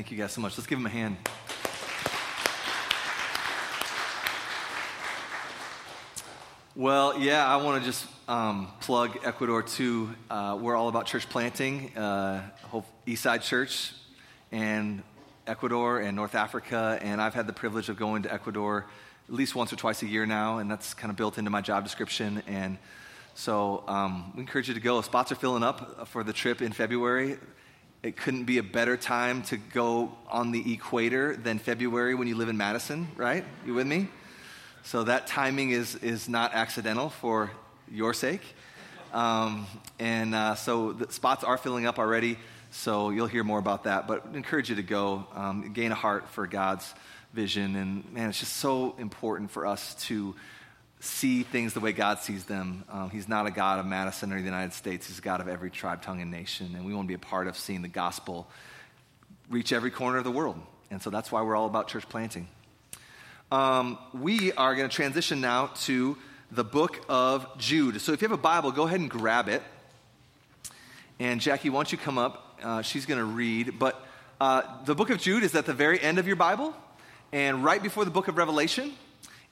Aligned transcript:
Thank 0.00 0.12
you 0.12 0.16
guys 0.16 0.32
so 0.32 0.40
much. 0.40 0.56
Let's 0.56 0.66
give 0.66 0.78
them 0.78 0.86
a 0.86 0.88
hand. 0.88 1.18
Well, 6.74 7.18
yeah, 7.18 7.46
I 7.46 7.56
want 7.62 7.82
to 7.82 7.86
just 7.86 8.06
um, 8.26 8.68
plug 8.80 9.18
Ecuador 9.24 9.62
too. 9.62 10.08
Uh, 10.30 10.56
we're 10.58 10.74
all 10.74 10.88
about 10.88 11.04
church 11.04 11.28
planting, 11.28 11.94
uh, 11.98 12.48
Eastside 13.06 13.42
Church, 13.42 13.92
and 14.50 15.02
Ecuador 15.46 16.00
and 16.00 16.16
North 16.16 16.34
Africa. 16.34 16.98
And 17.02 17.20
I've 17.20 17.34
had 17.34 17.46
the 17.46 17.52
privilege 17.52 17.90
of 17.90 17.98
going 17.98 18.22
to 18.22 18.32
Ecuador 18.32 18.86
at 19.28 19.34
least 19.34 19.54
once 19.54 19.70
or 19.70 19.76
twice 19.76 20.00
a 20.00 20.06
year 20.06 20.24
now, 20.24 20.60
and 20.60 20.70
that's 20.70 20.94
kind 20.94 21.10
of 21.10 21.18
built 21.18 21.36
into 21.36 21.50
my 21.50 21.60
job 21.60 21.84
description. 21.84 22.42
And 22.46 22.78
so 23.34 23.84
um, 23.86 24.32
we 24.34 24.40
encourage 24.40 24.66
you 24.66 24.72
to 24.72 24.80
go. 24.80 25.02
Spots 25.02 25.30
are 25.30 25.34
filling 25.34 25.62
up 25.62 26.08
for 26.08 26.24
the 26.24 26.32
trip 26.32 26.62
in 26.62 26.72
February. 26.72 27.36
It 28.02 28.16
couldn't 28.16 28.44
be 28.44 28.56
a 28.56 28.62
better 28.62 28.96
time 28.96 29.42
to 29.44 29.58
go 29.58 30.16
on 30.26 30.52
the 30.52 30.72
equator 30.72 31.36
than 31.36 31.58
February 31.58 32.14
when 32.14 32.28
you 32.28 32.34
live 32.34 32.48
in 32.48 32.56
Madison, 32.56 33.08
right? 33.14 33.44
You 33.66 33.74
with 33.74 33.86
me? 33.86 34.08
So 34.84 35.04
that 35.04 35.26
timing 35.26 35.70
is, 35.72 35.96
is 35.96 36.26
not 36.26 36.54
accidental 36.54 37.10
for 37.10 37.50
your 37.90 38.14
sake. 38.14 38.40
Um, 39.12 39.66
and 39.98 40.34
uh, 40.34 40.54
so 40.54 40.92
the 40.92 41.12
spots 41.12 41.44
are 41.44 41.58
filling 41.58 41.84
up 41.84 41.98
already, 41.98 42.38
so 42.70 43.10
you'll 43.10 43.26
hear 43.26 43.44
more 43.44 43.58
about 43.58 43.84
that. 43.84 44.08
But 44.08 44.28
I 44.32 44.34
encourage 44.34 44.70
you 44.70 44.76
to 44.76 44.82
go, 44.82 45.26
um, 45.34 45.74
gain 45.74 45.92
a 45.92 45.94
heart 45.94 46.26
for 46.30 46.46
God's 46.46 46.94
vision. 47.34 47.76
And 47.76 48.10
man, 48.14 48.30
it's 48.30 48.40
just 48.40 48.56
so 48.56 48.94
important 48.98 49.50
for 49.50 49.66
us 49.66 49.94
to 50.06 50.34
see 51.00 51.42
things 51.42 51.74
the 51.74 51.80
way 51.80 51.92
God 51.92 52.20
sees 52.20 52.44
them. 52.44 52.84
Um, 52.90 53.10
he's 53.10 53.28
not 53.28 53.46
a 53.46 53.50
God 53.50 53.80
of 53.80 53.86
Madison 53.86 54.32
or 54.32 54.38
the 54.38 54.44
United 54.44 54.74
States, 54.74 55.08
He's 55.08 55.18
a 55.18 55.22
God 55.22 55.40
of 55.40 55.48
every 55.48 55.70
tribe, 55.70 56.02
tongue, 56.02 56.20
and 56.20 56.30
nation. 56.30 56.74
And 56.76 56.84
we 56.84 56.94
want 56.94 57.06
to 57.06 57.08
be 57.08 57.14
a 57.14 57.18
part 57.18 57.46
of 57.46 57.56
seeing 57.56 57.82
the 57.82 57.88
gospel 57.88 58.48
reach 59.48 59.72
every 59.72 59.90
corner 59.90 60.18
of 60.18 60.24
the 60.24 60.30
world. 60.30 60.60
And 60.90 61.02
so 61.02 61.10
that's 61.10 61.32
why 61.32 61.42
we're 61.42 61.56
all 61.56 61.66
about 61.66 61.88
church 61.88 62.08
planting. 62.08 62.48
Um, 63.50 63.98
we 64.14 64.52
are 64.52 64.76
going 64.76 64.88
to 64.88 64.94
transition 64.94 65.40
now 65.40 65.68
to 65.82 66.16
the 66.52 66.64
book 66.64 67.04
of 67.08 67.58
Jude. 67.58 68.00
So 68.00 68.12
if 68.12 68.22
you 68.22 68.28
have 68.28 68.38
a 68.38 68.40
Bible, 68.40 68.70
go 68.70 68.84
ahead 68.84 69.00
and 69.00 69.10
grab 69.10 69.48
it. 69.48 69.62
And 71.18 71.40
Jackie, 71.40 71.68
why 71.68 71.78
don't 71.78 71.92
you 71.92 71.98
come 71.98 72.18
up? 72.18 72.60
Uh, 72.62 72.82
she's 72.82 73.06
going 73.06 73.18
to 73.18 73.24
read. 73.24 73.78
But 73.78 74.04
uh, 74.40 74.62
the 74.84 74.94
book 74.94 75.10
of 75.10 75.18
Jude 75.18 75.42
is 75.42 75.54
at 75.54 75.66
the 75.66 75.74
very 75.74 76.00
end 76.00 76.18
of 76.18 76.26
your 76.26 76.36
Bible 76.36 76.74
and 77.32 77.64
right 77.64 77.82
before 77.82 78.04
the 78.04 78.10
book 78.10 78.28
of 78.28 78.36
Revelation. 78.36 78.92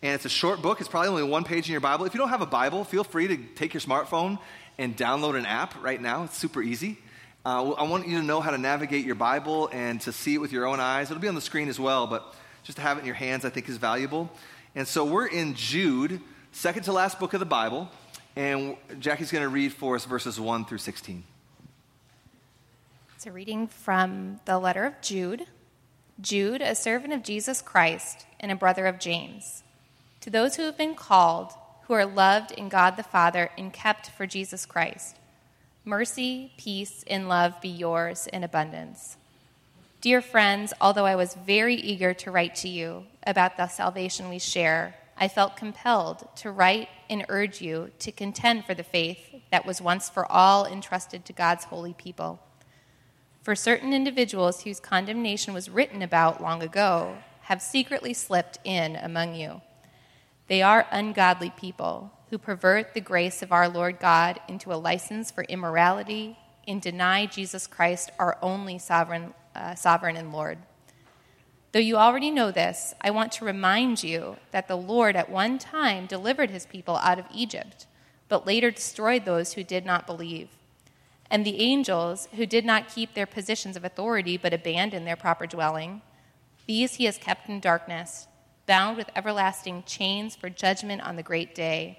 And 0.00 0.12
it's 0.14 0.24
a 0.24 0.30
short 0.30 0.62
book. 0.62 0.80
It's 0.80 0.88
probably 0.88 1.08
only 1.08 1.22
one 1.24 1.44
page 1.44 1.66
in 1.66 1.72
your 1.72 1.80
Bible. 1.80 2.04
If 2.04 2.14
you 2.14 2.18
don't 2.18 2.28
have 2.28 2.40
a 2.40 2.46
Bible, 2.46 2.84
feel 2.84 3.04
free 3.04 3.28
to 3.28 3.36
take 3.56 3.74
your 3.74 3.80
smartphone 3.80 4.38
and 4.78 4.96
download 4.96 5.36
an 5.36 5.44
app 5.44 5.82
right 5.82 6.00
now. 6.00 6.24
It's 6.24 6.36
super 6.36 6.62
easy. 6.62 6.98
Uh, 7.44 7.72
I 7.72 7.82
want 7.84 8.06
you 8.06 8.18
to 8.18 8.24
know 8.24 8.40
how 8.40 8.50
to 8.50 8.58
navigate 8.58 9.04
your 9.04 9.14
Bible 9.14 9.68
and 9.72 10.00
to 10.02 10.12
see 10.12 10.34
it 10.34 10.38
with 10.38 10.52
your 10.52 10.66
own 10.66 10.80
eyes. 10.80 11.10
It'll 11.10 11.20
be 11.20 11.28
on 11.28 11.34
the 11.34 11.40
screen 11.40 11.68
as 11.68 11.80
well, 11.80 12.06
but 12.06 12.34
just 12.62 12.76
to 12.76 12.82
have 12.82 12.98
it 12.98 13.00
in 13.00 13.06
your 13.06 13.14
hands, 13.14 13.44
I 13.44 13.50
think, 13.50 13.68
is 13.68 13.76
valuable. 13.76 14.30
And 14.74 14.86
so 14.86 15.04
we're 15.04 15.26
in 15.26 15.54
Jude, 15.54 16.20
second 16.52 16.82
to 16.84 16.92
last 16.92 17.18
book 17.18 17.32
of 17.34 17.40
the 17.40 17.46
Bible, 17.46 17.88
and 18.36 18.76
Jackie's 19.00 19.32
going 19.32 19.42
to 19.42 19.48
read 19.48 19.72
for 19.72 19.96
us 19.96 20.04
verses 20.04 20.38
1 20.38 20.66
through 20.66 20.78
16. 20.78 21.24
It's 23.16 23.26
a 23.26 23.32
reading 23.32 23.66
from 23.66 24.38
the 24.44 24.58
letter 24.58 24.84
of 24.84 25.00
Jude. 25.00 25.46
Jude, 26.20 26.60
a 26.60 26.74
servant 26.74 27.12
of 27.12 27.22
Jesus 27.22 27.62
Christ 27.62 28.26
and 28.38 28.52
a 28.52 28.56
brother 28.56 28.86
of 28.86 29.00
James. 29.00 29.64
To 30.22 30.30
those 30.30 30.56
who 30.56 30.62
have 30.64 30.76
been 30.76 30.94
called, 30.94 31.52
who 31.82 31.94
are 31.94 32.06
loved 32.06 32.50
in 32.52 32.68
God 32.68 32.96
the 32.96 33.02
Father 33.02 33.50
and 33.56 33.72
kept 33.72 34.10
for 34.10 34.26
Jesus 34.26 34.66
Christ, 34.66 35.16
mercy, 35.84 36.52
peace, 36.58 37.04
and 37.06 37.28
love 37.28 37.60
be 37.60 37.68
yours 37.68 38.26
in 38.26 38.44
abundance. 38.44 39.16
Dear 40.00 40.20
friends, 40.20 40.72
although 40.80 41.06
I 41.06 41.16
was 41.16 41.34
very 41.34 41.74
eager 41.74 42.14
to 42.14 42.30
write 42.30 42.54
to 42.56 42.68
you 42.68 43.06
about 43.26 43.56
the 43.56 43.68
salvation 43.68 44.28
we 44.28 44.38
share, 44.38 44.94
I 45.16 45.28
felt 45.28 45.56
compelled 45.56 46.28
to 46.36 46.52
write 46.52 46.88
and 47.10 47.24
urge 47.28 47.60
you 47.60 47.90
to 47.98 48.12
contend 48.12 48.64
for 48.64 48.74
the 48.74 48.84
faith 48.84 49.34
that 49.50 49.66
was 49.66 49.80
once 49.80 50.08
for 50.08 50.30
all 50.30 50.66
entrusted 50.66 51.24
to 51.24 51.32
God's 51.32 51.64
holy 51.64 51.94
people. 51.94 52.38
For 53.42 53.56
certain 53.56 53.92
individuals 53.92 54.62
whose 54.62 54.78
condemnation 54.78 55.54
was 55.54 55.70
written 55.70 56.02
about 56.02 56.42
long 56.42 56.62
ago 56.62 57.16
have 57.42 57.62
secretly 57.62 58.14
slipped 58.14 58.58
in 58.62 58.94
among 58.94 59.34
you. 59.34 59.62
They 60.48 60.62
are 60.62 60.86
ungodly 60.90 61.50
people 61.50 62.10
who 62.30 62.38
pervert 62.38 62.94
the 62.94 63.00
grace 63.00 63.42
of 63.42 63.52
our 63.52 63.68
Lord 63.68 64.00
God 64.00 64.40
into 64.48 64.72
a 64.72 64.76
license 64.76 65.30
for 65.30 65.44
immorality 65.44 66.38
and 66.66 66.80
deny 66.80 67.26
Jesus 67.26 67.66
Christ, 67.66 68.10
our 68.18 68.38
only 68.42 68.78
sovereign, 68.78 69.34
uh, 69.54 69.74
sovereign 69.74 70.16
and 70.16 70.32
Lord. 70.32 70.58
Though 71.72 71.80
you 71.80 71.96
already 71.96 72.30
know 72.30 72.50
this, 72.50 72.94
I 73.00 73.10
want 73.10 73.30
to 73.32 73.44
remind 73.44 74.02
you 74.02 74.36
that 74.52 74.68
the 74.68 74.76
Lord 74.76 75.16
at 75.16 75.30
one 75.30 75.58
time 75.58 76.06
delivered 76.06 76.50
his 76.50 76.64
people 76.64 76.96
out 76.96 77.18
of 77.18 77.26
Egypt, 77.32 77.86
but 78.28 78.46
later 78.46 78.70
destroyed 78.70 79.24
those 79.24 79.52
who 79.52 79.62
did 79.62 79.84
not 79.84 80.06
believe. 80.06 80.48
And 81.30 81.44
the 81.44 81.60
angels, 81.60 82.28
who 82.36 82.46
did 82.46 82.64
not 82.64 82.88
keep 82.88 83.12
their 83.12 83.26
positions 83.26 83.76
of 83.76 83.84
authority 83.84 84.38
but 84.38 84.54
abandoned 84.54 85.06
their 85.06 85.16
proper 85.16 85.46
dwelling, 85.46 86.00
these 86.66 86.94
he 86.94 87.04
has 87.04 87.18
kept 87.18 87.48
in 87.50 87.60
darkness, 87.60 88.28
bound 88.68 88.96
with 88.96 89.10
everlasting 89.16 89.82
chains 89.84 90.36
for 90.36 90.48
judgment 90.48 91.02
on 91.02 91.16
the 91.16 91.24
great 91.24 91.56
day. 91.56 91.98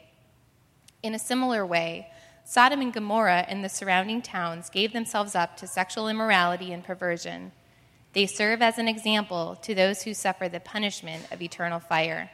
In 1.04 1.14
a 1.14 1.20
similar 1.20 1.66
way, 1.66 2.08
Sodom 2.46 2.80
and 2.80 2.94
Gomorrah 2.94 3.46
and 3.50 3.62
the 3.62 3.68
surrounding 3.68 4.22
towns 4.22 4.70
gave 4.70 4.94
themselves 4.94 5.36
up 5.36 5.58
to 5.58 5.68
sexual 5.68 6.08
immorality 6.08 6.72
and 6.72 6.82
perversion. 6.82 7.52
They 8.14 8.26
serve 8.26 8.62
as 8.62 8.78
an 8.78 8.88
example 8.88 9.58
to 9.64 9.76
those 9.76 10.04
who 10.04 10.14
suffer 10.14 10.48
the 10.48 10.62
punishment 10.62 11.26
of 11.30 11.42
eternal 11.42 11.82
fire. 11.82 12.32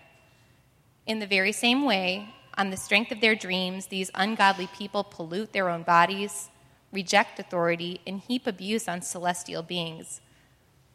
In 1.07 1.17
the 1.17 1.25
very 1.25 1.51
same 1.51 1.83
way, 1.83 2.29
on 2.59 2.69
the 2.69 2.77
strength 2.77 3.11
of 3.11 3.21
their 3.21 3.35
dreams, 3.35 3.87
these 3.87 4.11
ungodly 4.13 4.67
people 4.77 5.03
pollute 5.03 5.51
their 5.51 5.69
own 5.69 5.81
bodies 5.81 6.49
reject 6.95 7.39
authority, 7.39 7.99
and 8.07 8.21
heap 8.21 8.47
abuse 8.47 8.87
on 8.87 9.01
celestial 9.01 9.61
beings. 9.61 10.21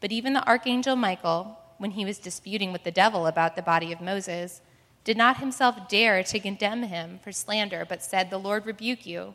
But 0.00 0.10
even 0.10 0.32
the 0.32 0.46
archangel 0.48 0.96
Michael, 0.96 1.58
when 1.80 1.92
he 1.92 2.04
was 2.04 2.18
disputing 2.18 2.72
with 2.72 2.84
the 2.84 2.92
devil 2.92 3.26
about 3.26 3.56
the 3.56 3.62
body 3.62 3.90
of 3.90 4.00
Moses, 4.00 4.60
did 5.02 5.16
not 5.16 5.38
himself 5.38 5.88
dare 5.88 6.22
to 6.22 6.38
condemn 6.38 6.84
him 6.84 7.18
for 7.24 7.32
slander, 7.32 7.84
but 7.88 8.02
said, 8.02 8.30
The 8.30 8.38
Lord 8.38 8.66
rebuke 8.66 9.04
you. 9.04 9.34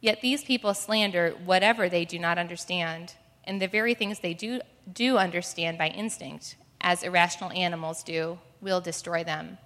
Yet 0.00 0.20
these 0.20 0.42
people 0.42 0.74
slander 0.74 1.30
whatever 1.44 1.88
they 1.88 2.04
do 2.04 2.18
not 2.18 2.38
understand, 2.38 3.14
and 3.44 3.62
the 3.62 3.68
very 3.68 3.94
things 3.94 4.18
they 4.18 4.34
do, 4.34 4.60
do 4.92 5.18
understand 5.18 5.78
by 5.78 5.88
instinct, 5.88 6.56
as 6.80 7.04
irrational 7.04 7.52
animals 7.52 8.02
do, 8.02 8.40
will 8.60 8.80
destroy 8.80 9.22
them. 9.22 9.58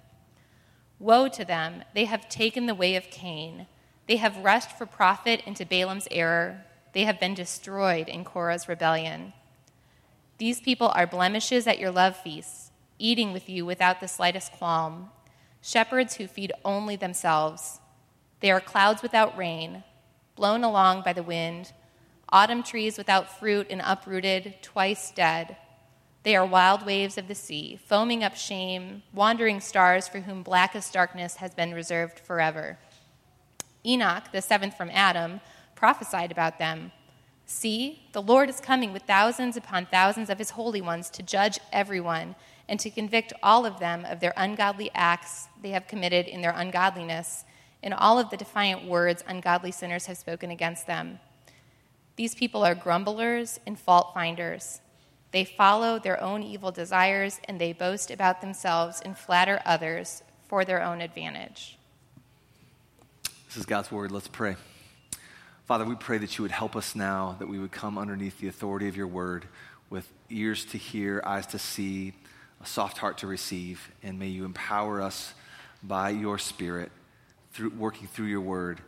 Woe 0.99 1.27
to 1.29 1.43
them! 1.43 1.83
They 1.95 2.05
have 2.05 2.29
taken 2.29 2.67
the 2.67 2.75
way 2.75 2.95
of 2.95 3.09
Cain 3.09 3.65
they 4.07 4.15
have 4.17 4.37
rushed 4.37 4.71
for 4.77 4.85
profit 4.85 5.41
into 5.45 5.65
Balaam's 5.65 6.07
error. 6.09 6.63
They 6.93 7.03
have 7.03 7.19
been 7.19 7.33
destroyed 7.33 8.07
in 8.07 8.23
Korah's 8.23 8.69
rebellion. 8.69 9.33
These 10.37 10.61
people 10.61 10.89
are 10.89 11.07
blemishes 11.07 11.65
at 11.65 11.79
your 11.79 11.91
love 11.91 12.15
feasts, 12.15 12.71
eating 12.99 13.33
with 13.33 13.49
you 13.49 13.65
without 13.65 13.99
the 13.99 14.07
slightest 14.07 14.51
qualm, 14.51 15.09
shepherds 15.61 16.15
who 16.15 16.27
feed 16.27 16.51
only 16.63 16.95
themselves. 16.95 17.79
They 18.39 18.51
are 18.51 18.61
clouds 18.61 19.01
without 19.01 19.37
rain, 19.37 19.83
blown 20.35 20.63
along 20.63 21.01
by 21.01 21.13
the 21.13 21.23
wind, 21.23 21.73
autumn 22.29 22.61
trees 22.61 22.97
without 22.97 23.39
fruit 23.39 23.67
and 23.69 23.81
uprooted, 23.83 24.55
twice 24.61 25.11
dead. 25.11 25.57
They 26.21 26.35
are 26.35 26.45
wild 26.45 26.85
waves 26.85 27.17
of 27.17 27.27
the 27.27 27.35
sea, 27.35 27.79
foaming 27.87 28.23
up 28.23 28.35
shame, 28.35 29.01
wandering 29.13 29.59
stars 29.59 30.07
for 30.07 30.19
whom 30.19 30.43
blackest 30.43 30.93
darkness 30.93 31.37
has 31.37 31.55
been 31.55 31.73
reserved 31.73 32.19
forever. 32.19 32.77
Enoch, 33.85 34.25
the 34.31 34.41
seventh 34.41 34.75
from 34.75 34.91
Adam, 34.91 35.39
prophesied 35.73 36.31
about 36.31 36.59
them. 36.59 36.91
See, 37.49 38.03
the 38.11 38.21
Lord 38.21 38.49
is 38.49 38.59
coming 38.59 38.91
with 38.91 39.03
thousands 39.03 39.55
upon 39.55 39.85
thousands 39.85 40.29
of 40.29 40.37
his 40.37 40.51
holy 40.51 40.81
ones 40.81 41.09
to 41.11 41.23
judge 41.23 41.59
everyone 41.71 42.35
and 42.67 42.77
to 42.81 42.89
convict 42.89 43.31
all 43.41 43.65
of 43.65 43.79
them 43.79 44.03
of 44.03 44.19
their 44.19 44.33
ungodly 44.35 44.91
acts 44.93 45.47
they 45.61 45.69
have 45.69 45.87
committed 45.87 46.27
in 46.27 46.41
their 46.41 46.53
ungodliness 46.53 47.45
and 47.81 47.93
all 47.93 48.19
of 48.19 48.29
the 48.29 48.37
defiant 48.37 48.83
words 48.85 49.23
ungodly 49.27 49.71
sinners 49.71 50.07
have 50.07 50.17
spoken 50.17 50.51
against 50.51 50.87
them. 50.87 51.19
These 52.17 52.35
people 52.35 52.65
are 52.65 52.75
grumblers 52.75 53.61
and 53.65 53.79
fault 53.79 54.11
finders. 54.13 54.81
They 55.31 55.45
follow 55.45 55.99
their 55.99 56.21
own 56.21 56.43
evil 56.43 56.71
desires 56.71 57.39
and 57.45 57.61
they 57.61 57.71
boast 57.71 58.11
about 58.11 58.41
themselves 58.41 59.01
and 59.05 59.17
flatter 59.17 59.61
others 59.65 60.21
for 60.49 60.65
their 60.65 60.83
own 60.83 60.99
advantage. 60.99 61.77
This 63.47 63.55
is 63.55 63.65
God's 63.65 63.89
word. 63.89 64.11
Let's 64.11 64.27
pray. 64.27 64.57
Father, 65.67 65.83
we 65.83 65.95
pray 65.95 66.17
that 66.17 66.37
you 66.37 66.43
would 66.43 66.51
help 66.51 66.77
us 66.77 66.95
now, 66.95 67.35
that 67.39 67.49
we 67.49 67.59
would 67.59 67.73
come 67.73 67.97
underneath 67.97 68.39
the 68.39 68.47
authority 68.47 68.87
of 68.87 68.95
your 68.95 69.05
word 69.05 69.43
with 69.89 70.09
ears 70.29 70.63
to 70.63 70.77
hear, 70.77 71.21
eyes 71.25 71.45
to 71.47 71.59
see, 71.59 72.13
a 72.63 72.65
soft 72.65 72.97
heart 72.99 73.17
to 73.17 73.27
receive, 73.27 73.91
and 74.01 74.17
may 74.17 74.27
you 74.27 74.45
empower 74.45 75.01
us 75.01 75.33
by 75.83 76.09
your 76.09 76.37
spirit, 76.37 76.89
through, 77.51 77.71
working 77.71 78.07
through 78.07 78.27
your 78.27 78.39
word, 78.39 78.79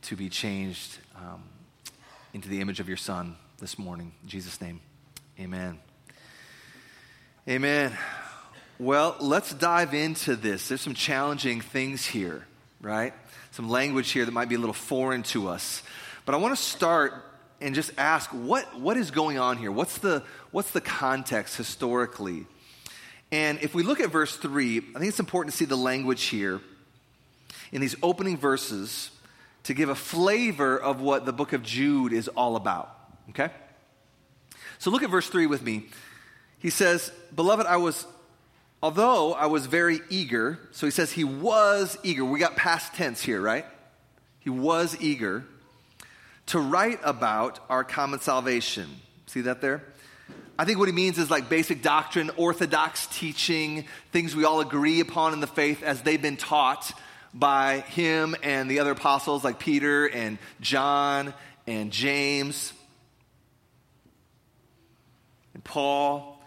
to 0.00 0.16
be 0.16 0.30
changed 0.30 0.96
um, 1.14 1.42
into 2.32 2.48
the 2.48 2.62
image 2.62 2.80
of 2.80 2.88
your 2.88 2.96
Son 2.96 3.36
this 3.58 3.78
morning. 3.78 4.10
In 4.22 4.28
Jesus' 4.30 4.62
name, 4.62 4.80
Amen. 5.38 5.78
Amen. 7.46 7.92
Well, 8.78 9.14
let's 9.20 9.52
dive 9.52 9.92
into 9.92 10.36
this. 10.36 10.68
There's 10.68 10.80
some 10.80 10.94
challenging 10.94 11.60
things 11.60 12.06
here, 12.06 12.46
right? 12.80 13.12
Some 13.50 13.68
language 13.68 14.10
here 14.10 14.24
that 14.24 14.32
might 14.32 14.48
be 14.48 14.54
a 14.54 14.58
little 14.58 14.72
foreign 14.72 15.22
to 15.24 15.48
us. 15.48 15.82
But 16.24 16.34
I 16.34 16.38
want 16.38 16.56
to 16.56 16.62
start 16.62 17.12
and 17.60 17.74
just 17.74 17.92
ask 17.98 18.30
what, 18.30 18.78
what 18.78 18.96
is 18.96 19.10
going 19.10 19.38
on 19.38 19.58
here? 19.58 19.70
What's 19.70 19.98
the, 19.98 20.22
what's 20.50 20.70
the 20.70 20.80
context 20.80 21.56
historically? 21.56 22.46
And 23.30 23.58
if 23.62 23.74
we 23.74 23.82
look 23.82 24.00
at 24.00 24.10
verse 24.10 24.36
3, 24.36 24.78
I 24.78 24.98
think 24.98 25.08
it's 25.08 25.20
important 25.20 25.52
to 25.52 25.56
see 25.56 25.64
the 25.64 25.76
language 25.76 26.24
here 26.24 26.60
in 27.72 27.80
these 27.80 27.96
opening 28.02 28.36
verses 28.36 29.10
to 29.64 29.74
give 29.74 29.88
a 29.88 29.94
flavor 29.94 30.78
of 30.78 31.00
what 31.00 31.26
the 31.26 31.32
book 31.32 31.52
of 31.52 31.62
Jude 31.62 32.12
is 32.12 32.28
all 32.28 32.56
about. 32.56 32.94
Okay? 33.30 33.50
So 34.78 34.90
look 34.90 35.02
at 35.02 35.10
verse 35.10 35.28
3 35.28 35.46
with 35.46 35.62
me. 35.62 35.86
He 36.58 36.70
says, 36.70 37.10
Beloved, 37.34 37.66
I 37.66 37.76
was, 37.76 38.06
although 38.82 39.32
I 39.32 39.46
was 39.46 39.66
very 39.66 40.00
eager, 40.10 40.58
so 40.70 40.86
he 40.86 40.90
says 40.90 41.12
he 41.12 41.24
was 41.24 41.98
eager. 42.02 42.24
We 42.24 42.38
got 42.38 42.56
past 42.56 42.94
tense 42.94 43.22
here, 43.22 43.40
right? 43.40 43.64
He 44.38 44.50
was 44.50 44.96
eager 45.00 45.44
to 46.46 46.58
write 46.58 47.00
about 47.02 47.60
our 47.68 47.84
common 47.84 48.20
salvation. 48.20 48.88
See 49.26 49.42
that 49.42 49.60
there? 49.60 49.82
I 50.58 50.64
think 50.64 50.78
what 50.78 50.88
he 50.88 50.94
means 50.94 51.18
is 51.18 51.30
like 51.30 51.48
basic 51.48 51.82
doctrine, 51.82 52.30
orthodox 52.36 53.06
teaching, 53.08 53.86
things 54.12 54.36
we 54.36 54.44
all 54.44 54.60
agree 54.60 55.00
upon 55.00 55.32
in 55.32 55.40
the 55.40 55.48
faith 55.48 55.82
as 55.82 56.02
they've 56.02 56.20
been 56.20 56.36
taught 56.36 56.92
by 57.32 57.80
him 57.80 58.36
and 58.42 58.70
the 58.70 58.78
other 58.78 58.92
apostles 58.92 59.42
like 59.42 59.58
Peter 59.58 60.06
and 60.06 60.38
John 60.60 61.34
and 61.66 61.90
James 61.90 62.72
and 65.54 65.64
Paul. 65.64 66.40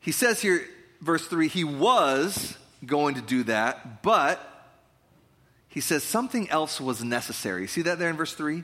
He 0.00 0.10
says 0.10 0.42
here, 0.42 0.66
verse 1.00 1.24
3, 1.28 1.46
he 1.46 1.62
was 1.62 2.56
going 2.84 3.14
to 3.14 3.20
do 3.20 3.44
that, 3.44 4.02
but 4.02 4.51
he 5.72 5.80
says 5.80 6.04
something 6.04 6.50
else 6.50 6.80
was 6.80 7.02
necessary. 7.02 7.66
See 7.66 7.80
that 7.82 7.98
there 7.98 8.10
in 8.10 8.16
verse 8.16 8.34
3? 8.34 8.62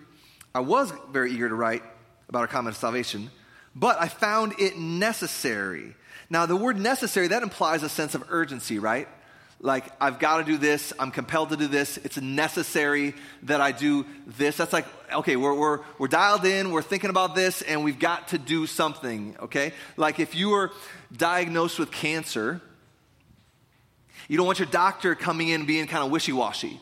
I 0.54 0.60
was 0.60 0.92
very 1.10 1.32
eager 1.32 1.48
to 1.48 1.54
write 1.54 1.82
about 2.28 2.40
our 2.40 2.46
common 2.46 2.74
salvation, 2.74 3.30
but 3.74 3.98
I 3.98 4.08
found 4.08 4.56
it 4.58 4.76
necessary. 4.76 5.94
Now, 6.28 6.44
the 6.44 6.54
word 6.54 6.78
necessary, 6.78 7.28
that 7.28 7.42
implies 7.42 7.82
a 7.82 7.88
sense 7.88 8.14
of 8.14 8.24
urgency, 8.28 8.78
right? 8.78 9.08
Like, 9.58 9.86
I've 9.98 10.18
got 10.18 10.36
to 10.36 10.44
do 10.44 10.58
this, 10.58 10.92
I'm 10.98 11.10
compelled 11.10 11.48
to 11.48 11.56
do 11.56 11.66
this, 11.66 11.96
it's 11.96 12.20
necessary 12.20 13.14
that 13.44 13.62
I 13.62 13.72
do 13.72 14.04
this. 14.26 14.58
That's 14.58 14.74
like, 14.74 14.84
okay, 15.10 15.36
we're, 15.36 15.54
we're, 15.54 15.80
we're 15.98 16.08
dialed 16.08 16.44
in, 16.44 16.72
we're 16.72 16.82
thinking 16.82 17.08
about 17.08 17.34
this, 17.34 17.62
and 17.62 17.84
we've 17.84 17.98
got 17.98 18.28
to 18.28 18.38
do 18.38 18.66
something, 18.66 19.34
okay? 19.40 19.72
Like, 19.96 20.20
if 20.20 20.34
you 20.34 20.50
were 20.50 20.72
diagnosed 21.16 21.78
with 21.78 21.90
cancer, 21.90 22.60
you 24.28 24.36
don't 24.36 24.46
want 24.46 24.58
your 24.58 24.68
doctor 24.68 25.14
coming 25.14 25.48
in 25.48 25.64
being 25.64 25.86
kind 25.86 26.04
of 26.04 26.10
wishy 26.10 26.32
washy. 26.32 26.78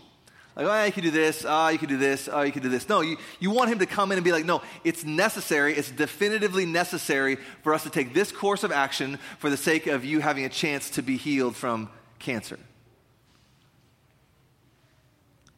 Like, 0.56 0.66
oh, 0.66 0.84
you 0.84 0.92
can 0.92 1.02
do 1.02 1.10
this, 1.10 1.44
oh, 1.46 1.68
you 1.68 1.78
can 1.78 1.88
do 1.90 1.98
this, 1.98 2.30
oh, 2.32 2.40
you 2.40 2.50
can 2.50 2.62
do 2.62 2.70
this. 2.70 2.88
No, 2.88 3.02
you, 3.02 3.18
you 3.40 3.50
want 3.50 3.70
him 3.70 3.80
to 3.80 3.86
come 3.86 4.10
in 4.10 4.16
and 4.16 4.24
be 4.24 4.32
like, 4.32 4.46
no, 4.46 4.62
it's 4.84 5.04
necessary, 5.04 5.74
it's 5.74 5.90
definitively 5.90 6.64
necessary 6.64 7.36
for 7.62 7.74
us 7.74 7.82
to 7.82 7.90
take 7.90 8.14
this 8.14 8.32
course 8.32 8.64
of 8.64 8.72
action 8.72 9.18
for 9.38 9.50
the 9.50 9.56
sake 9.58 9.86
of 9.86 10.02
you 10.02 10.20
having 10.20 10.46
a 10.46 10.48
chance 10.48 10.88
to 10.90 11.02
be 11.02 11.18
healed 11.18 11.56
from 11.56 11.90
cancer. 12.18 12.58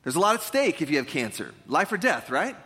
There's 0.03 0.17
a 0.17 0.21
lot 0.21 0.35
at 0.35 0.43
stake 0.43 0.83
if 0.83 0.91
you 0.91 0.97
have 0.97 1.07
cancer 1.07 1.55
life 1.69 1.93
or 1.93 1.97
death, 1.97 2.29
right? 2.29 2.57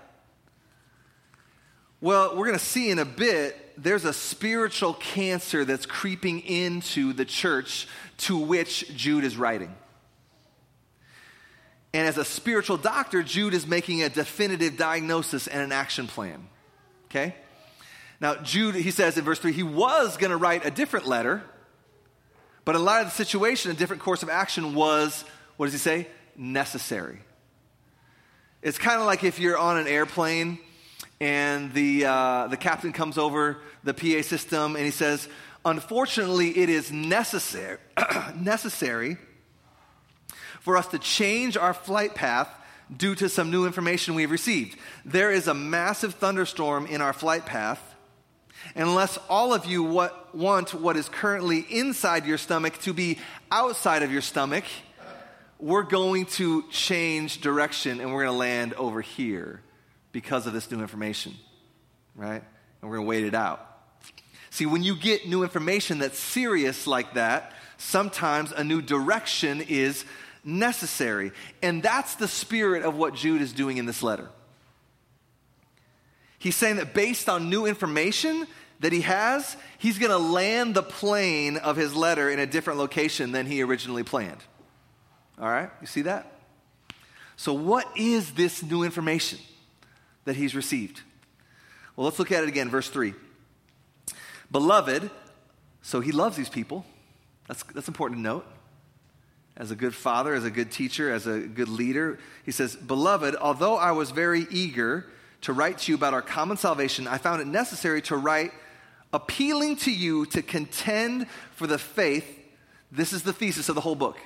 Well, 2.01 2.31
we're 2.31 2.47
going 2.47 2.59
to 2.59 2.65
see 2.65 2.91
in 2.91 2.99
a 2.99 3.05
bit 3.05 3.59
there's 3.77 4.05
a 4.05 4.13
spiritual 4.13 4.95
cancer 4.95 5.65
that's 5.65 5.87
creeping 5.87 6.41
into 6.41 7.13
the 7.13 7.25
church 7.25 7.87
to 8.19 8.39
which 8.39 8.97
Jude 8.97 9.25
is 9.25 9.37
writing. 9.37 9.75
And 11.95 12.09
as 12.09 12.17
a 12.17 12.25
spiritual 12.25 12.79
doctor, 12.79 13.23
Jude 13.23 13.55
is 13.55 13.67
making 13.67 14.03
a 14.03 14.09
definitive 14.09 14.77
diagnosis 14.77 15.47
and 15.47 15.63
an 15.63 15.73
action 15.73 16.07
plan. 16.07 16.49
Okay? 17.07 17.35
Now, 18.21 18.37
Jude, 18.37 18.77
he 18.77 18.91
says 18.91 19.19
in 19.19 19.25
verse 19.25 19.39
3, 19.39 19.53
he 19.53 19.63
was 19.63 20.17
going 20.17 20.31
to 20.31 20.37
write 20.37 20.65
a 20.65 20.71
different 20.71 21.07
letter, 21.07 21.43
but 22.65 22.77
in 22.77 22.85
light 22.85 23.01
of 23.01 23.07
the 23.07 23.11
situation, 23.11 23.71
a 23.71 23.75
different 23.75 24.01
course 24.01 24.23
of 24.23 24.31
action 24.31 24.75
was, 24.75 25.25
what 25.57 25.67
does 25.67 25.73
he 25.73 25.79
say? 25.79 26.07
Necessary. 26.37 27.19
It's 28.63 28.79
kind 28.79 29.01
of 29.01 29.07
like 29.07 29.25
if 29.25 29.41
you're 29.41 29.59
on 29.59 29.77
an 29.77 29.89
airplane 29.89 30.61
and 31.21 31.75
the, 31.75 32.07
uh, 32.07 32.47
the 32.47 32.57
captain 32.57 32.93
comes 32.93 33.19
over 33.19 33.59
the 33.83 33.93
PA 33.93 34.23
system 34.23 34.77
and 34.77 34.85
he 34.85 34.93
says, 34.93 35.29
Unfortunately, 35.65 36.57
it 36.59 36.69
is 36.69 36.91
necessary, 36.93 37.79
necessary 38.37 39.19
for 40.63 40.77
us 40.77 40.87
to 40.89 40.99
change 40.99 41.57
our 41.57 41.75
flight 41.75 42.15
path 42.15 42.49
due 42.97 43.15
to 43.17 43.29
some 43.29 43.51
new 43.51 43.67
information 43.67 44.15
we've 44.15 44.31
received. 44.31 44.79
There 45.05 45.31
is 45.31 45.49
a 45.49 45.55
massive 45.55 46.15
thunderstorm 46.15 46.87
in 46.87 47.01
our 47.01 47.13
flight 47.13 47.47
path. 47.47 47.81
Unless 48.77 49.19
all 49.29 49.53
of 49.53 49.67
you 49.67 49.83
what, 49.83 50.35
want 50.35 50.73
what 50.73 50.97
is 50.97 51.09
currently 51.09 51.67
inside 51.69 52.27
your 52.27 52.39
stomach 52.39 52.79
to 52.83 52.93
be 52.93 53.19
outside 53.51 54.05
of 54.05 54.13
your 54.13 54.23
stomach, 54.23 54.65
we're 55.59 55.83
going 55.83 56.27
to 56.27 56.63
change 56.71 57.41
direction 57.41 58.01
and 58.01 58.13
we're 58.13 58.25
going 58.25 58.35
to 58.35 58.39
land 58.39 58.75
over 58.75 59.01
here 59.01 59.61
because 60.13 60.47
of 60.47 60.53
this 60.53 60.71
new 60.71 60.81
information, 60.81 61.35
right? 62.15 62.43
And 62.81 62.91
we're 62.91 62.99
going 62.99 63.07
to 63.07 63.09
wait 63.09 63.25
it 63.25 63.35
out. 63.35 63.69
See, 64.51 64.67
when 64.67 64.85
you 64.85 64.95
get 64.95 65.27
new 65.27 65.43
information 65.43 65.99
that's 65.99 66.19
serious 66.19 66.87
like 66.87 67.15
that, 67.15 67.53
sometimes 67.79 68.53
a 68.53 68.63
new 68.63 68.81
direction 68.81 69.61
is 69.61 70.05
necessary. 70.45 71.33
And 71.63 71.83
that's 71.83 72.15
the 72.17 72.29
spirit 72.29 72.85
of 72.85 72.97
what 72.97 73.15
Jude 73.15 73.43
is 73.43 73.53
doing 73.53 73.77
in 73.77 73.87
this 73.87 74.03
letter. 74.03 74.29
He's 76.39 76.57
saying 76.57 76.77
that 76.77 76.93
based 76.93 77.29
on 77.29 77.51
new 77.51 77.67
information 77.67 78.47
that 78.81 78.93
he 78.93 79.03
has, 79.03 79.57
he's 79.79 79.99
going 79.99 80.11
to 80.11 80.19
land 80.19 80.75
the 80.75 80.83
plane 80.83 81.57
of 81.57 81.77
his 81.77 81.95
letter 81.95 82.29
in 82.29 82.41
a 82.41 82.47
different 82.47 82.81
location 82.81 83.31
than 83.31 83.47
he 83.47 83.63
originally 83.63 84.03
planned. 84.03 84.41
All 85.41 85.49
right? 85.49 85.71
You 85.81 85.87
see 85.87 86.03
that? 86.03 86.27
So, 87.37 87.53
what 87.53 87.87
is 87.97 88.33
this 88.33 88.63
new 88.63 88.83
information 88.83 89.39
that 90.25 90.37
he's 90.37 90.55
received? 90.55 91.01
Well, 91.97 92.05
let's 92.05 92.19
look 92.19 92.33
at 92.33 92.43
it 92.43 92.49
again, 92.49 92.69
verse 92.69 92.89
3. 92.89 93.15
Beloved, 94.51 95.11
so 95.81 96.01
he 96.01 96.13
loves 96.13 96.37
these 96.37 96.49
people. 96.49 96.85
That's, 97.49 97.63
that's 97.65 97.89
important 97.89 98.19
to 98.19 98.23
note 98.23 98.47
as 99.57 99.71
a 99.71 99.77
good 99.77 99.95
father, 99.95 100.35
as 100.35 100.45
a 100.45 100.51
good 100.51 100.71
teacher, 100.71 101.13
as 101.13 101.27
a 101.27 101.41
good 101.41 101.69
leader. 101.69 102.19
He 102.45 102.53
says, 102.53 102.75
Beloved, 102.75 103.37
although 103.37 103.77
I 103.77 103.93
was 103.93 104.11
very 104.11 104.47
eager 104.51 105.07
to 105.43 105.53
write 105.53 105.79
to 105.79 105.93
you 105.93 105.97
about 105.97 106.15
our 106.15 106.23
common 106.23 106.57
salvation, 106.57 107.07
I 107.07 107.19
found 107.19 107.43
it 107.43 107.47
necessary 107.47 108.03
to 108.03 108.17
write 108.17 108.53
appealing 109.13 109.77
to 109.77 109.93
you 109.93 110.27
to 110.27 110.43
contend 110.43 111.27
for 111.55 111.67
the 111.67 111.79
faith. 111.79 112.27
This 112.91 113.13
is 113.13 113.23
the 113.23 113.33
thesis 113.33 113.69
of 113.69 113.75
the 113.75 113.81
whole 113.81 113.95
book 113.95 114.19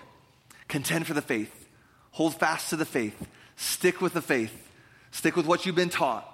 contend 0.69 1.07
for 1.07 1.15
the 1.15 1.23
faith, 1.23 1.69
hold 2.11 2.35
fast 2.35 2.71
to 2.71 2.77
the 2.77 2.85
faith, 2.85 3.29
stick 3.55 4.01
with 4.01 4.13
the 4.15 4.23
faith, 4.23 4.69
stick 5.13 5.37
with 5.37 5.47
what 5.47 5.65
you've 5.65 5.77
been 5.77 5.89
taught. 5.89 6.33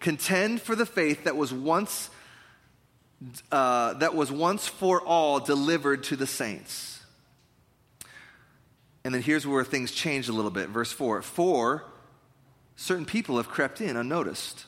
Contend 0.00 0.60
for 0.60 0.74
the 0.74 0.86
faith 0.86 1.24
that 1.24 1.36
was 1.36 1.52
once. 1.52 2.10
Uh, 3.50 3.94
that 3.94 4.14
was 4.14 4.30
once 4.30 4.68
for 4.68 5.00
all 5.00 5.40
delivered 5.40 6.04
to 6.04 6.16
the 6.16 6.26
saints. 6.26 6.95
And 9.06 9.14
then 9.14 9.22
here's 9.22 9.46
where 9.46 9.62
things 9.62 9.92
change 9.92 10.28
a 10.28 10.32
little 10.32 10.50
bit. 10.50 10.68
Verse 10.68 10.90
4 10.90 11.22
For 11.22 11.84
certain 12.74 13.04
people 13.04 13.36
have 13.36 13.48
crept 13.48 13.80
in 13.80 13.96
unnoticed, 13.96 14.66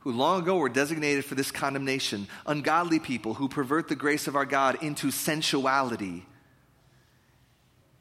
who 0.00 0.12
long 0.12 0.42
ago 0.42 0.58
were 0.58 0.68
designated 0.68 1.24
for 1.24 1.34
this 1.34 1.50
condemnation, 1.50 2.28
ungodly 2.44 2.98
people 2.98 3.32
who 3.32 3.48
pervert 3.48 3.88
the 3.88 3.96
grace 3.96 4.28
of 4.28 4.36
our 4.36 4.44
God 4.44 4.76
into 4.82 5.10
sensuality. 5.10 6.26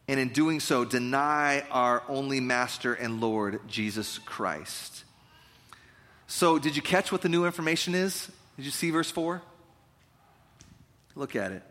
And 0.09 0.19
in 0.19 0.33
doing 0.33 0.59
so, 0.59 0.83
deny 0.83 1.63
our 1.71 2.03
only 2.09 2.41
master 2.41 2.93
and 2.93 3.21
Lord, 3.21 3.61
Jesus 3.69 4.17
Christ. 4.17 5.05
So, 6.27 6.59
did 6.59 6.75
you 6.75 6.81
catch 6.81 7.09
what 7.09 7.21
the 7.21 7.29
new 7.29 7.45
information 7.45 7.95
is? 7.95 8.29
Did 8.57 8.65
you 8.65 8.71
see 8.71 8.91
verse 8.91 9.11
4? 9.11 9.41
Look 11.15 11.37
at 11.37 11.53
it. 11.53 11.63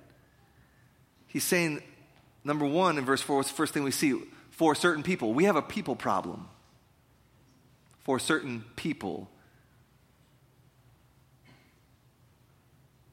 He's 1.27 1.45
saying 1.45 1.83
Number 2.49 2.64
one, 2.64 2.97
in 2.97 3.05
verse 3.05 3.21
4, 3.21 3.37
what's 3.37 3.50
the 3.50 3.55
first 3.55 3.75
thing 3.75 3.83
we 3.83 3.90
see? 3.90 4.19
For 4.52 4.75
certain 4.75 5.02
people. 5.02 5.35
We 5.35 5.45
have 5.45 5.57
a 5.57 5.61
people 5.61 5.95
problem. 5.95 6.49
For 8.05 8.19
certain 8.19 8.64
people. 8.75 9.28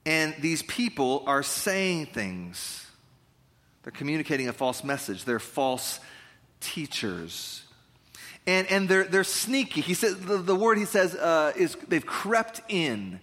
And 0.06 0.34
these 0.40 0.64
people 0.64 1.26
are 1.28 1.44
saying 1.44 2.06
things. 2.06 2.88
They're 3.84 3.92
communicating 3.92 4.48
a 4.48 4.54
false 4.54 4.86
message. 4.86 5.26
They're 5.26 5.40
false 5.40 6.00
teachers. 6.62 7.66
And, 8.48 8.72
and 8.72 8.88
they're, 8.88 9.04
they're 9.04 9.26
sneaky. 9.26 9.82
He 9.82 9.96
says, 9.96 10.18
the, 10.18 10.38
the 10.38 10.56
word 10.56 10.78
he 10.78 10.86
says 10.86 11.14
uh, 11.14 11.52
is 11.58 11.76
they've 11.90 12.06
crept 12.06 12.62
in 12.70 13.20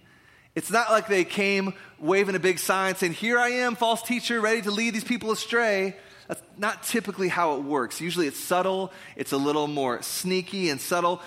It's 0.55 0.69
not 0.69 0.91
like 0.91 1.07
they 1.07 1.25
came 1.25 1.73
waving 1.99 2.35
a 2.35 2.39
big 2.39 2.59
sign 2.59 2.95
saying, 2.95 3.13
Here 3.13 3.39
I 3.39 3.49
am, 3.49 3.75
false 3.75 4.01
teacher, 4.03 4.39
ready 4.39 4.61
to 4.61 4.71
lead 4.71 4.93
these 4.93 5.03
people 5.03 5.31
astray. 5.31 5.95
That's 6.27 6.41
not 6.57 6.83
typically 6.83 7.27
how 7.27 7.55
it 7.55 7.63
works. 7.63 7.99
Usually 7.99 8.27
it's 8.27 8.39
subtle, 8.39 8.91
it's 9.15 9.31
a 9.31 9.37
little 9.37 9.67
more 9.67 10.01
sneaky 10.01 10.69
and 10.69 10.79
subtle. 10.79 11.21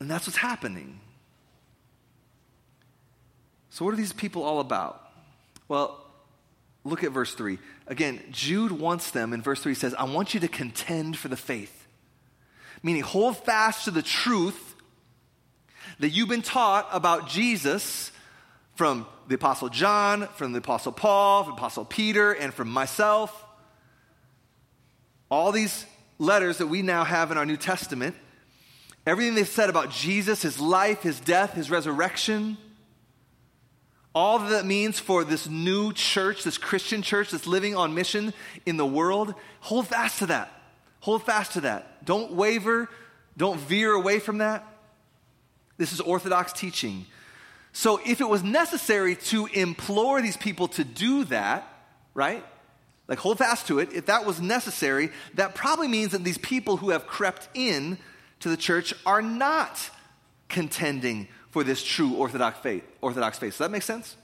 And 0.00 0.10
that's 0.10 0.26
what's 0.26 0.36
happening. 0.36 1.00
So, 3.70 3.84
what 3.84 3.94
are 3.94 3.96
these 3.96 4.12
people 4.12 4.42
all 4.42 4.60
about? 4.60 5.02
Well, 5.68 6.04
look 6.84 7.02
at 7.02 7.12
verse 7.12 7.34
3. 7.34 7.58
Again, 7.86 8.20
Jude 8.30 8.72
wants 8.72 9.10
them, 9.10 9.32
in 9.32 9.42
verse 9.42 9.62
3 9.62 9.74
says, 9.74 9.94
I 9.94 10.04
want 10.04 10.34
you 10.34 10.40
to 10.40 10.48
contend 10.48 11.16
for 11.16 11.28
the 11.28 11.36
faith. 11.36 11.86
Meaning, 12.82 13.02
hold 13.02 13.36
fast 13.36 13.86
to 13.86 13.90
the 13.90 14.02
truth 14.02 14.67
that 16.00 16.10
you've 16.10 16.28
been 16.28 16.42
taught 16.42 16.88
about 16.92 17.28
Jesus 17.28 18.12
from 18.74 19.06
the 19.26 19.34
Apostle 19.34 19.68
John, 19.68 20.28
from 20.36 20.52
the 20.52 20.58
Apostle 20.58 20.92
Paul, 20.92 21.44
from 21.44 21.54
Apostle 21.54 21.84
Peter, 21.84 22.32
and 22.32 22.54
from 22.54 22.70
myself. 22.70 23.44
All 25.30 25.52
these 25.52 25.84
letters 26.18 26.58
that 26.58 26.68
we 26.68 26.82
now 26.82 27.04
have 27.04 27.30
in 27.30 27.38
our 27.38 27.44
New 27.44 27.56
Testament, 27.56 28.14
everything 29.06 29.34
they've 29.34 29.48
said 29.48 29.68
about 29.68 29.90
Jesus, 29.90 30.42
his 30.42 30.60
life, 30.60 31.02
his 31.02 31.20
death, 31.20 31.54
his 31.54 31.70
resurrection, 31.70 32.56
all 34.14 34.38
that, 34.38 34.50
that 34.50 34.66
means 34.66 34.98
for 34.98 35.24
this 35.24 35.48
new 35.48 35.92
church, 35.92 36.44
this 36.44 36.58
Christian 36.58 37.02
church 37.02 37.30
that's 37.30 37.46
living 37.46 37.76
on 37.76 37.94
mission 37.94 38.32
in 38.64 38.76
the 38.76 38.86
world, 38.86 39.34
hold 39.60 39.88
fast 39.88 40.20
to 40.20 40.26
that. 40.26 40.50
Hold 41.00 41.22
fast 41.22 41.52
to 41.52 41.60
that. 41.62 42.04
Don't 42.04 42.32
waver, 42.32 42.88
don't 43.36 43.60
veer 43.60 43.92
away 43.92 44.18
from 44.18 44.38
that. 44.38 44.66
This 45.78 45.92
is 45.92 46.00
Orthodox 46.00 46.52
teaching. 46.52 47.06
So, 47.72 48.00
if 48.04 48.20
it 48.20 48.28
was 48.28 48.42
necessary 48.42 49.16
to 49.16 49.46
implore 49.46 50.20
these 50.20 50.36
people 50.36 50.68
to 50.68 50.84
do 50.84 51.24
that, 51.24 51.66
right? 52.12 52.44
Like 53.06 53.18
hold 53.18 53.38
fast 53.38 53.66
to 53.68 53.78
it, 53.78 53.92
if 53.94 54.06
that 54.06 54.26
was 54.26 54.40
necessary, 54.40 55.10
that 55.34 55.54
probably 55.54 55.88
means 55.88 56.12
that 56.12 56.24
these 56.24 56.38
people 56.38 56.76
who 56.76 56.90
have 56.90 57.06
crept 57.06 57.48
in 57.54 57.98
to 58.40 58.50
the 58.50 58.56
church 58.56 58.92
are 59.06 59.22
not 59.22 59.90
contending 60.48 61.28
for 61.50 61.64
this 61.64 61.82
true 61.82 62.14
Orthodox 62.14 62.58
faith. 62.58 62.84
Orthodox 63.00 63.38
faith. 63.38 63.54
So 63.54 63.64
that 63.64 63.70
make 63.70 63.82
sense? 63.82 64.16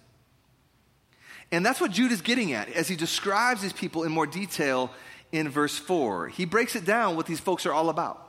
And 1.51 1.65
that's 1.65 1.81
what 1.81 1.91
Jude 1.91 2.13
is 2.13 2.21
getting 2.21 2.53
at 2.53 2.69
as 2.71 2.89
he 2.89 2.97
describes 2.97 3.63
these 3.63 3.73
people 3.73 4.05
in 4.05 4.13
more 4.13 4.27
detail 4.27 4.91
in 5.33 5.49
verse 5.49 5.79
4. 5.79 6.29
He 6.29 6.45
breaks 6.45 6.77
it 6.77 6.85
down 6.85 7.17
what 7.17 7.27
these 7.27 7.41
folks 7.41 7.65
are 7.67 7.73
all 7.73 7.89
about. 7.89 8.21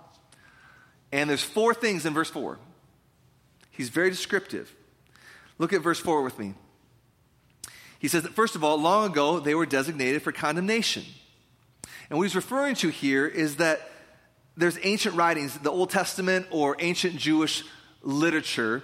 And 1.11 1.29
there's 1.29 1.43
four 1.43 1.73
things 1.73 2.05
in 2.05 2.13
verse 2.13 2.29
4. 2.29 2.57
He's 3.75 3.89
very 3.89 4.09
descriptive. 4.09 4.73
Look 5.57 5.73
at 5.73 5.81
verse 5.81 5.99
4 5.99 6.21
with 6.21 6.37
me. 6.39 6.53
He 7.99 8.07
says 8.07 8.23
that, 8.23 8.33
first 8.33 8.55
of 8.55 8.63
all, 8.63 8.77
long 8.77 9.09
ago 9.09 9.39
they 9.39 9.55
were 9.55 9.65
designated 9.65 10.21
for 10.21 10.31
condemnation. 10.31 11.03
And 12.09 12.17
what 12.17 12.23
he's 12.23 12.35
referring 12.35 12.75
to 12.75 12.89
here 12.89 13.25
is 13.25 13.57
that 13.57 13.89
there's 14.57 14.77
ancient 14.83 15.15
writings, 15.15 15.57
the 15.57 15.71
Old 15.71 15.89
Testament 15.89 16.47
or 16.51 16.75
ancient 16.79 17.17
Jewish 17.17 17.63
literature, 18.01 18.83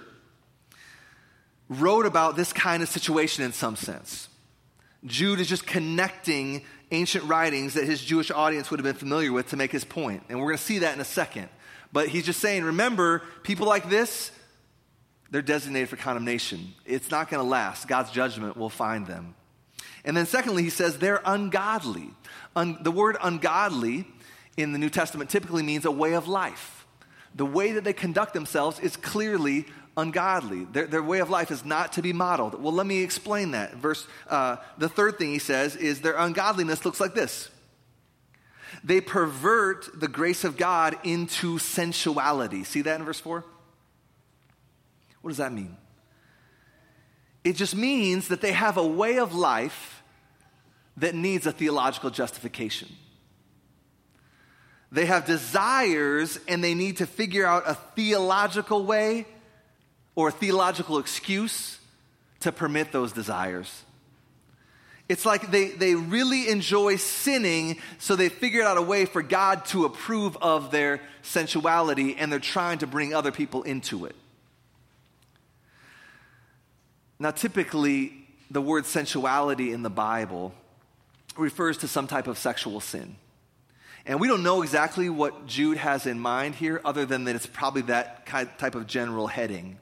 wrote 1.68 2.04
about 2.04 2.36
this 2.36 2.52
kind 2.52 2.82
of 2.82 2.88
situation 2.88 3.44
in 3.44 3.52
some 3.52 3.76
sense. 3.76 4.28
Jude 5.04 5.40
is 5.40 5.48
just 5.48 5.66
connecting 5.66 6.64
ancient 6.90 7.24
writings 7.24 7.74
that 7.74 7.84
his 7.84 8.02
Jewish 8.02 8.30
audience 8.30 8.70
would 8.70 8.78
have 8.78 8.84
been 8.84 8.94
familiar 8.94 9.32
with 9.32 9.48
to 9.48 9.56
make 9.56 9.72
his 9.72 9.84
point. 9.84 10.22
And 10.28 10.38
we're 10.38 10.46
going 10.46 10.58
to 10.58 10.64
see 10.64 10.80
that 10.80 10.94
in 10.94 11.00
a 11.00 11.04
second. 11.04 11.48
But 11.92 12.08
he's 12.08 12.26
just 12.26 12.40
saying, 12.40 12.64
remember, 12.64 13.22
people 13.42 13.66
like 13.66 13.88
this, 13.88 14.30
they're 15.32 15.42
designated 15.42 15.88
for 15.88 15.96
condemnation. 15.96 16.74
It's 16.84 17.10
not 17.10 17.30
going 17.30 17.42
to 17.42 17.48
last. 17.48 17.88
God's 17.88 18.10
judgment 18.10 18.56
will 18.56 18.68
find 18.68 19.06
them. 19.06 19.34
And 20.04 20.16
then, 20.16 20.26
secondly, 20.26 20.62
he 20.62 20.70
says 20.70 20.98
they're 20.98 21.22
ungodly. 21.24 22.10
Un- 22.54 22.78
the 22.82 22.90
word 22.90 23.16
ungodly 23.20 24.06
in 24.58 24.72
the 24.72 24.78
New 24.78 24.90
Testament 24.90 25.30
typically 25.30 25.62
means 25.62 25.86
a 25.86 25.90
way 25.90 26.12
of 26.12 26.28
life. 26.28 26.86
The 27.34 27.46
way 27.46 27.72
that 27.72 27.84
they 27.84 27.94
conduct 27.94 28.34
themselves 28.34 28.78
is 28.78 28.94
clearly 28.96 29.64
ungodly. 29.96 30.66
Their, 30.66 30.86
their 30.86 31.02
way 31.02 31.20
of 31.20 31.30
life 31.30 31.50
is 31.50 31.64
not 31.64 31.94
to 31.94 32.02
be 32.02 32.12
modeled. 32.12 32.62
Well, 32.62 32.74
let 32.74 32.86
me 32.86 33.02
explain 33.02 33.52
that. 33.52 33.74
Verse, 33.76 34.06
uh, 34.28 34.56
the 34.76 34.88
third 34.90 35.16
thing 35.16 35.30
he 35.30 35.38
says 35.38 35.76
is 35.76 36.02
their 36.02 36.16
ungodliness 36.16 36.84
looks 36.84 37.00
like 37.00 37.14
this 37.14 37.48
they 38.84 39.00
pervert 39.00 39.88
the 39.98 40.08
grace 40.08 40.44
of 40.44 40.56
God 40.56 40.96
into 41.04 41.58
sensuality. 41.58 42.64
See 42.64 42.82
that 42.82 42.98
in 42.98 43.06
verse 43.06 43.20
4? 43.20 43.44
What 45.22 45.30
does 45.30 45.38
that 45.38 45.52
mean? 45.52 45.76
It 47.44 47.56
just 47.56 47.74
means 47.74 48.28
that 48.28 48.40
they 48.40 48.52
have 48.52 48.76
a 48.76 48.86
way 48.86 49.18
of 49.18 49.34
life 49.34 50.02
that 50.98 51.14
needs 51.14 51.46
a 51.46 51.52
theological 51.52 52.10
justification. 52.10 52.88
They 54.92 55.06
have 55.06 55.24
desires 55.26 56.38
and 56.46 56.62
they 56.62 56.74
need 56.74 56.98
to 56.98 57.06
figure 57.06 57.46
out 57.46 57.64
a 57.66 57.74
theological 57.96 58.84
way 58.84 59.26
or 60.14 60.28
a 60.28 60.32
theological 60.32 60.98
excuse 60.98 61.78
to 62.40 62.52
permit 62.52 62.92
those 62.92 63.12
desires. 63.12 63.84
It's 65.08 65.24
like 65.24 65.50
they, 65.50 65.68
they 65.68 65.94
really 65.94 66.48
enjoy 66.48 66.96
sinning, 66.96 67.78
so 67.98 68.16
they 68.16 68.28
figured 68.28 68.64
out 68.64 68.76
a 68.76 68.82
way 68.82 69.04
for 69.04 69.22
God 69.22 69.64
to 69.66 69.84
approve 69.84 70.36
of 70.40 70.70
their 70.70 71.00
sensuality, 71.22 72.16
and 72.16 72.30
they're 72.30 72.38
trying 72.38 72.78
to 72.78 72.86
bring 72.86 73.12
other 73.14 73.32
people 73.32 73.62
into 73.62 74.06
it. 74.06 74.14
Now, 77.22 77.30
typically, 77.30 78.14
the 78.50 78.60
word 78.60 78.84
sensuality 78.84 79.72
in 79.72 79.84
the 79.84 79.90
Bible 79.90 80.52
refers 81.36 81.78
to 81.78 81.86
some 81.86 82.08
type 82.08 82.26
of 82.26 82.36
sexual 82.36 82.80
sin. 82.80 83.14
And 84.04 84.18
we 84.18 84.26
don't 84.26 84.42
know 84.42 84.62
exactly 84.62 85.08
what 85.08 85.46
Jude 85.46 85.76
has 85.76 86.06
in 86.06 86.18
mind 86.18 86.56
here, 86.56 86.80
other 86.84 87.06
than 87.06 87.22
that 87.26 87.36
it's 87.36 87.46
probably 87.46 87.82
that 87.82 88.26
type 88.26 88.74
of 88.74 88.88
general 88.88 89.28
heading. 89.28 89.78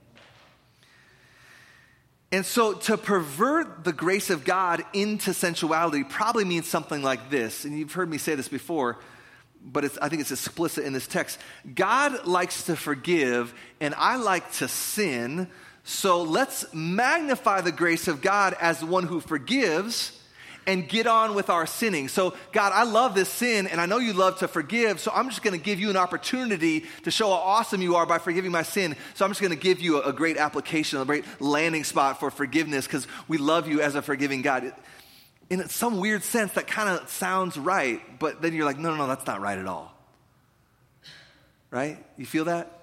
And 2.31 2.45
so 2.45 2.75
to 2.75 2.99
pervert 2.99 3.85
the 3.85 3.95
grace 3.95 4.29
of 4.29 4.45
God 4.45 4.85
into 4.93 5.33
sensuality 5.33 6.05
probably 6.05 6.45
means 6.45 6.69
something 6.69 7.03
like 7.03 7.31
this. 7.31 7.65
And 7.65 7.79
you've 7.79 7.95
heard 7.95 8.11
me 8.11 8.19
say 8.19 8.35
this 8.35 8.49
before, 8.49 8.99
but 9.65 9.87
I 10.03 10.11
think 10.11 10.21
it's 10.21 10.31
explicit 10.31 10.85
in 10.85 10.93
this 10.93 11.07
text. 11.07 11.39
God 11.75 12.27
likes 12.27 12.65
to 12.65 12.77
forgive, 12.77 13.55
and 13.81 13.95
I 13.97 14.17
like 14.17 14.53
to 14.57 14.69
sin. 14.69 15.49
So 15.85 16.23
let's 16.23 16.73
magnify 16.73 17.63
the 17.63 17.73
grace 17.73 18.09
of 18.09 18.21
God 18.21 18.55
as 18.61 18.81
the 18.81 18.87
one 18.87 19.05
who 19.05 19.21
forgives 19.21 20.17
and 20.67 20.89
get 20.89 21.07
on 21.07 21.35
with 21.35 21.51
our 21.51 21.67
sinning. 21.67 22.09
So, 22.09 22.35
God, 22.53 22.73
I 22.73 22.85
love 22.85 23.15
this 23.15 23.29
sin 23.29 23.67
and 23.67 23.81
I 23.81 23.87
know 23.87 23.99
you 23.99 24.13
love 24.13 24.39
to 24.39 24.49
forgive, 24.49 25.01
so 25.01 25.11
I'm 25.13 25.29
just 25.29 25.43
going 25.43 25.59
to 25.59 25.65
give 25.65 25.81
you 25.81 25.91
an 25.91 25.97
opportunity 25.97 26.85
to 27.05 27.11
show 27.11 27.29
how 27.29 27.37
awesome 27.37 27.83
you 27.83 27.97
are 27.97 28.07
by 28.07 28.19
forgiving 28.19 28.53
my 28.53 28.63
sin. 28.63 28.95
So, 29.15 29.25
I'm 29.25 29.31
just 29.31 29.41
going 29.41 29.53
to 29.53 29.59
give 29.59 29.81
you 29.81 30.01
a, 30.01 30.11
a 30.11 30.13
great 30.13 30.37
application, 30.37 31.01
a 31.01 31.05
great 31.05 31.25
landing 31.41 31.85
spot 31.85 32.21
for 32.21 32.31
forgiveness 32.31 32.87
because 32.87 33.07
we 33.27 33.39
love 33.39 33.69
you 33.69 33.81
as 33.81 33.95
a 33.95 34.03
forgiving 34.03 34.43
God. 34.43 34.73
In 35.49 35.69
some 35.69 35.99
weird 35.99 36.23
sense, 36.23 36.53
that 36.53 36.69
kind 36.69 36.89
of 36.89 37.09
sounds 37.09 37.59
right, 37.59 38.01
but 38.21 38.41
then 38.41 38.53
you're 38.53 38.67
like, 38.67 38.79
no, 38.79 38.91
no, 38.91 38.97
no, 38.97 39.07
that's 39.09 39.27
not 39.27 39.41
right 39.41 39.59
at 39.59 39.67
all. 39.67 39.93
Right? 41.71 42.05
You 42.17 42.27
feel 42.27 42.45
that? 42.45 42.80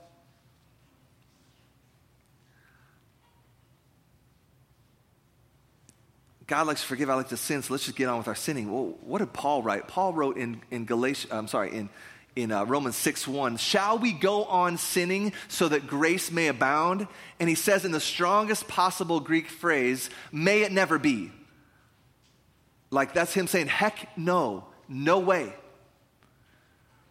God 6.47 6.65
likes 6.65 6.81
to 6.81 6.87
forgive, 6.87 7.09
I 7.09 7.15
like 7.15 7.27
to 7.29 7.37
sin, 7.37 7.61
so 7.61 7.73
let's 7.73 7.83
just 7.83 7.97
get 7.97 8.07
on 8.07 8.17
with 8.17 8.29
our 8.29 8.35
sinning. 8.35 8.71
Well, 8.71 8.95
what 9.01 9.19
did 9.19 9.33
Paul 9.33 9.61
write? 9.61 9.89
Paul 9.89 10.13
wrote 10.13 10.37
in, 10.37 10.61
in 10.71 10.85
Galatia, 10.85 11.27
I'm 11.31 11.49
sorry, 11.49 11.75
in, 11.75 11.89
in 12.37 12.53
uh, 12.53 12.63
Romans 12.63 12.95
6 12.95 13.27
1, 13.27 13.57
shall 13.57 13.99
we 13.99 14.13
go 14.13 14.45
on 14.45 14.77
sinning 14.77 15.33
so 15.49 15.67
that 15.67 15.87
grace 15.87 16.31
may 16.31 16.47
abound? 16.47 17.07
And 17.41 17.49
he 17.49 17.55
says 17.55 17.83
in 17.83 17.91
the 17.91 17.99
strongest 17.99 18.67
possible 18.69 19.19
Greek 19.19 19.49
phrase, 19.49 20.09
may 20.31 20.61
it 20.61 20.71
never 20.71 20.97
be. 20.97 21.31
Like 22.91 23.13
that's 23.13 23.33
him 23.33 23.47
saying, 23.47 23.67
heck 23.67 24.17
no, 24.17 24.63
no 24.87 25.19
way. 25.19 25.53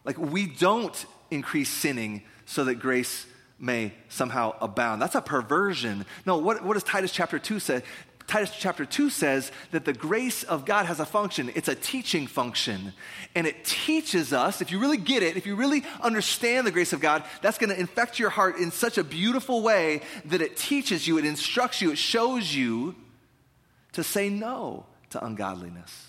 Like 0.03 0.17
we 0.17 0.47
don't 0.47 1.05
increase 1.29 1.69
sinning 1.69 2.23
so 2.47 2.63
that 2.63 2.75
grace 2.75 3.27
may 3.59 3.93
somehow 4.09 4.55
abound. 4.61 4.99
That's 5.01 5.15
a 5.15 5.21
perversion. 5.21 6.05
No, 6.25 6.37
what, 6.37 6.63
what 6.63 6.73
does 6.73 6.83
Titus 6.83 7.11
chapter 7.11 7.37
2 7.37 7.59
say? 7.59 7.83
Titus 8.27 8.51
chapter 8.59 8.85
2 8.85 9.09
says 9.09 9.53
that 9.71 9.85
the 9.85 9.93
grace 9.93 10.43
of 10.43 10.65
God 10.65 10.85
has 10.85 10.99
a 10.99 11.05
function. 11.05 11.49
It's 11.55 11.69
a 11.69 11.75
teaching 11.75 12.27
function. 12.27 12.91
And 13.35 13.47
it 13.47 13.63
teaches 13.63 14.33
us, 14.33 14.61
if 14.61 14.69
you 14.69 14.79
really 14.79 14.97
get 14.97 15.23
it, 15.23 15.37
if 15.37 15.45
you 15.45 15.55
really 15.55 15.83
understand 16.01 16.67
the 16.67 16.71
grace 16.71 16.91
of 16.91 16.99
God, 16.99 17.23
that's 17.41 17.57
going 17.57 17.69
to 17.69 17.79
infect 17.79 18.19
your 18.19 18.29
heart 18.29 18.57
in 18.57 18.69
such 18.69 18.97
a 18.97 19.03
beautiful 19.03 19.61
way 19.61 20.01
that 20.25 20.41
it 20.41 20.57
teaches 20.57 21.07
you, 21.07 21.17
it 21.17 21.23
instructs 21.23 21.81
you, 21.81 21.91
it 21.91 21.97
shows 21.97 22.53
you 22.53 22.95
to 23.93 24.03
say 24.03 24.29
no 24.29 24.85
to 25.11 25.25
ungodliness. 25.25 26.07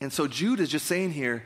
And 0.00 0.12
so 0.12 0.28
Jude 0.28 0.60
is 0.60 0.68
just 0.68 0.86
saying 0.86 1.12
here 1.12 1.42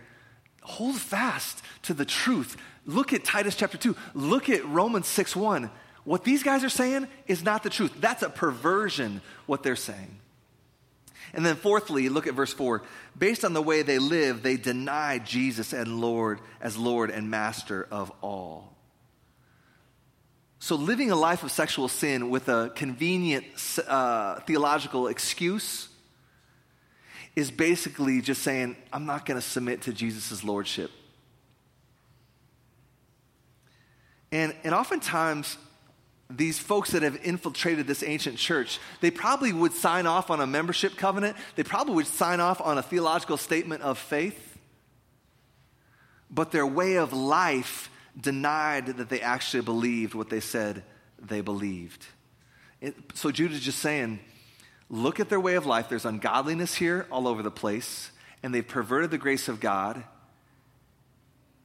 hold 0.62 0.96
fast 0.96 1.62
to 1.82 1.94
the 1.94 2.04
truth. 2.04 2.58
Look 2.84 3.14
at 3.14 3.24
Titus 3.24 3.56
chapter 3.56 3.78
2. 3.78 3.96
Look 4.14 4.50
at 4.50 4.64
Romans 4.66 5.06
6 5.06 5.34
1. 5.34 5.70
What 6.04 6.24
these 6.24 6.42
guys 6.42 6.64
are 6.64 6.70
saying 6.70 7.08
is 7.26 7.42
not 7.42 7.62
the 7.62 7.70
truth. 7.70 7.92
That's 8.00 8.22
a 8.22 8.30
perversion, 8.30 9.20
what 9.46 9.62
they're 9.62 9.76
saying. 9.76 10.16
And 11.32 11.46
then 11.46 11.56
fourthly, 11.56 12.08
look 12.08 12.26
at 12.26 12.34
verse 12.34 12.52
4. 12.52 12.82
Based 13.16 13.44
on 13.44 13.52
the 13.52 13.62
way 13.62 13.82
they 13.82 13.98
live, 13.98 14.42
they 14.42 14.56
deny 14.56 15.18
Jesus 15.18 15.72
and 15.72 16.00
Lord 16.00 16.40
as 16.60 16.76
Lord 16.76 17.10
and 17.10 17.30
Master 17.30 17.86
of 17.90 18.10
all. 18.20 18.76
So 20.58 20.74
living 20.76 21.10
a 21.10 21.16
life 21.16 21.42
of 21.42 21.50
sexual 21.50 21.88
sin 21.88 22.30
with 22.30 22.48
a 22.48 22.70
convenient 22.74 23.46
uh, 23.86 24.40
theological 24.40 25.06
excuse 25.06 25.88
is 27.36 27.50
basically 27.50 28.20
just 28.20 28.42
saying, 28.42 28.76
I'm 28.92 29.06
not 29.06 29.24
going 29.24 29.40
to 29.40 29.46
submit 29.46 29.82
to 29.82 29.92
Jesus' 29.92 30.44
lordship. 30.44 30.90
And, 34.32 34.54
and 34.64 34.74
oftentimes, 34.74 35.56
these 36.30 36.58
folks 36.58 36.92
that 36.92 37.02
have 37.02 37.18
infiltrated 37.24 37.86
this 37.86 38.02
ancient 38.02 38.38
church, 38.38 38.78
they 39.00 39.10
probably 39.10 39.52
would 39.52 39.72
sign 39.72 40.06
off 40.06 40.30
on 40.30 40.40
a 40.40 40.46
membership 40.46 40.96
covenant. 40.96 41.36
They 41.56 41.64
probably 41.64 41.94
would 41.94 42.06
sign 42.06 42.40
off 42.40 42.60
on 42.60 42.78
a 42.78 42.82
theological 42.82 43.36
statement 43.36 43.82
of 43.82 43.98
faith. 43.98 44.58
But 46.30 46.52
their 46.52 46.66
way 46.66 46.96
of 46.96 47.12
life 47.12 47.90
denied 48.18 48.86
that 48.86 49.08
they 49.08 49.20
actually 49.20 49.62
believed 49.62 50.14
what 50.14 50.30
they 50.30 50.40
said 50.40 50.84
they 51.20 51.40
believed. 51.40 52.06
It, 52.80 52.94
so 53.14 53.30
Jude 53.30 53.52
just 53.52 53.80
saying, 53.80 54.20
look 54.88 55.20
at 55.20 55.28
their 55.28 55.40
way 55.40 55.54
of 55.54 55.66
life. 55.66 55.88
There's 55.88 56.04
ungodliness 56.04 56.74
here 56.74 57.06
all 57.10 57.26
over 57.26 57.42
the 57.42 57.50
place, 57.50 58.10
and 58.42 58.54
they've 58.54 58.66
perverted 58.66 59.10
the 59.10 59.18
grace 59.18 59.48
of 59.48 59.60
God. 59.60 60.04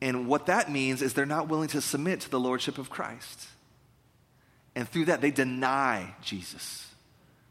And 0.01 0.27
what 0.27 0.48
that 0.48 0.72
means 0.72 1.01
is 1.01 1.13
they're 1.13 1.25
not 1.25 1.48
willing 1.48 1.69
to 1.69 1.81
submit 1.81 2.22
to 2.22 2.29
the 2.29 2.39
lordship 2.39 2.77
of 2.77 2.89
Christ. 2.89 3.48
And 4.75 4.88
through 4.88 5.05
that, 5.05 5.22
they 5.22 5.32
deny 5.32 6.13
Jesus. 6.22 6.86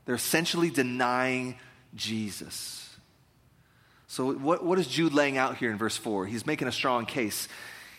They're 0.04 0.14
essentially 0.14 0.70
denying 0.70 1.56
Jesus. 1.94 2.94
So, 4.06 4.32
what, 4.32 4.64
what 4.64 4.78
is 4.78 4.86
Jude 4.86 5.14
laying 5.14 5.38
out 5.38 5.56
here 5.56 5.70
in 5.70 5.78
verse 5.78 5.96
4? 5.96 6.26
He's 6.26 6.46
making 6.46 6.68
a 6.68 6.72
strong 6.72 7.06
case. 7.06 7.48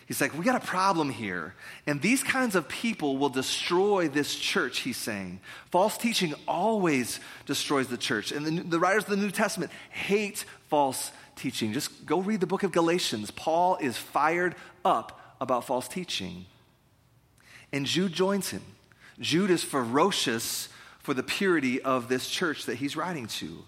He's 0.06 0.20
like, 0.20 0.38
we 0.38 0.44
got 0.44 0.62
a 0.62 0.64
problem 0.64 1.10
here. 1.10 1.54
And 1.86 2.00
these 2.00 2.22
kinds 2.22 2.54
of 2.54 2.68
people 2.68 3.18
will 3.18 3.28
destroy 3.28 4.08
this 4.08 4.36
church, 4.36 4.80
he's 4.80 4.96
saying. 4.96 5.40
False 5.72 5.98
teaching 5.98 6.32
always 6.46 7.18
destroys 7.44 7.88
the 7.88 7.96
church. 7.96 8.30
And 8.30 8.46
the, 8.46 8.62
the 8.62 8.78
writers 8.78 9.02
of 9.02 9.10
the 9.10 9.16
New 9.16 9.32
Testament 9.32 9.72
hate 9.90 10.44
false 10.68 11.10
teaching. 11.34 11.72
Just 11.72 12.06
go 12.06 12.20
read 12.20 12.38
the 12.38 12.46
book 12.46 12.62
of 12.62 12.70
Galatians. 12.70 13.32
Paul 13.32 13.78
is 13.80 13.96
fired 13.96 14.54
up 14.84 15.36
about 15.40 15.64
false 15.64 15.88
teaching. 15.88 16.46
And 17.72 17.84
Jude 17.84 18.12
joins 18.12 18.50
him. 18.50 18.62
Jude 19.20 19.50
is 19.50 19.62
ferocious 19.62 20.68
for 20.98 21.14
the 21.14 21.22
purity 21.22 21.80
of 21.80 22.08
this 22.08 22.28
church 22.28 22.66
that 22.66 22.76
he's 22.76 22.96
writing 22.96 23.26
to. 23.26 23.64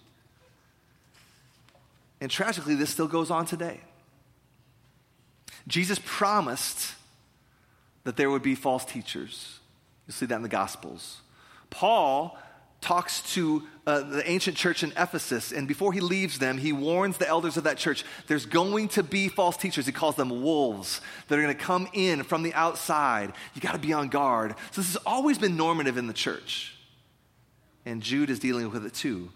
And 2.21 2.31
tragically, 2.31 2.75
this 2.75 2.91
still 2.91 3.07
goes 3.07 3.31
on 3.31 3.47
today. 3.47 3.81
Jesus 5.67 6.01
promised 6.05 6.95
that 8.05 8.17
there 8.17 8.31
would 8.31 8.43
be 8.43 8.55
false 8.55 8.85
teachers. 8.85 9.61
You'll 10.07 10.15
see 10.15 10.27
that 10.27 10.37
in 10.37 10.43
the 10.43 10.49
Gospels. 10.49 11.21
Paul 11.71 12.39
talks 12.81 13.23
to 13.35 13.63
uh, 13.87 14.01
the 14.01 14.31
ancient 14.31 14.57
church 14.57 14.83
in 14.83 14.93
Ephesus, 14.97 15.51
and 15.51 15.67
before 15.67 15.93
he 15.93 16.01
leaves 16.01 16.39
them, 16.39 16.59
he 16.59 16.73
warns 16.73 17.17
the 17.17 17.27
elders 17.27 17.57
of 17.57 17.65
that 17.65 17.79
church 17.79 18.05
there's 18.27 18.47
going 18.47 18.89
to 18.89 19.03
be 19.03 19.29
false 19.29 19.57
teachers. 19.57 19.87
He 19.87 19.93
calls 19.93 20.15
them 20.15 20.43
wolves 20.43 21.01
that 21.27 21.39
are 21.39 21.43
going 21.43 21.57
to 21.57 21.63
come 21.63 21.89
in 21.93 22.23
from 22.23 22.43
the 22.43 22.53
outside. 22.55 23.33
You 23.55 23.61
got 23.61 23.73
to 23.73 23.79
be 23.79 23.93
on 23.93 24.09
guard. 24.09 24.55
So, 24.73 24.81
this 24.81 24.93
has 24.93 25.03
always 25.07 25.39
been 25.39 25.57
normative 25.57 25.97
in 25.97 26.07
the 26.07 26.13
church. 26.13 26.77
And 27.87 28.03
Jude 28.03 28.29
is 28.29 28.39
dealing 28.39 28.71
with 28.71 28.85
it 28.85 28.93
too. 28.93 29.31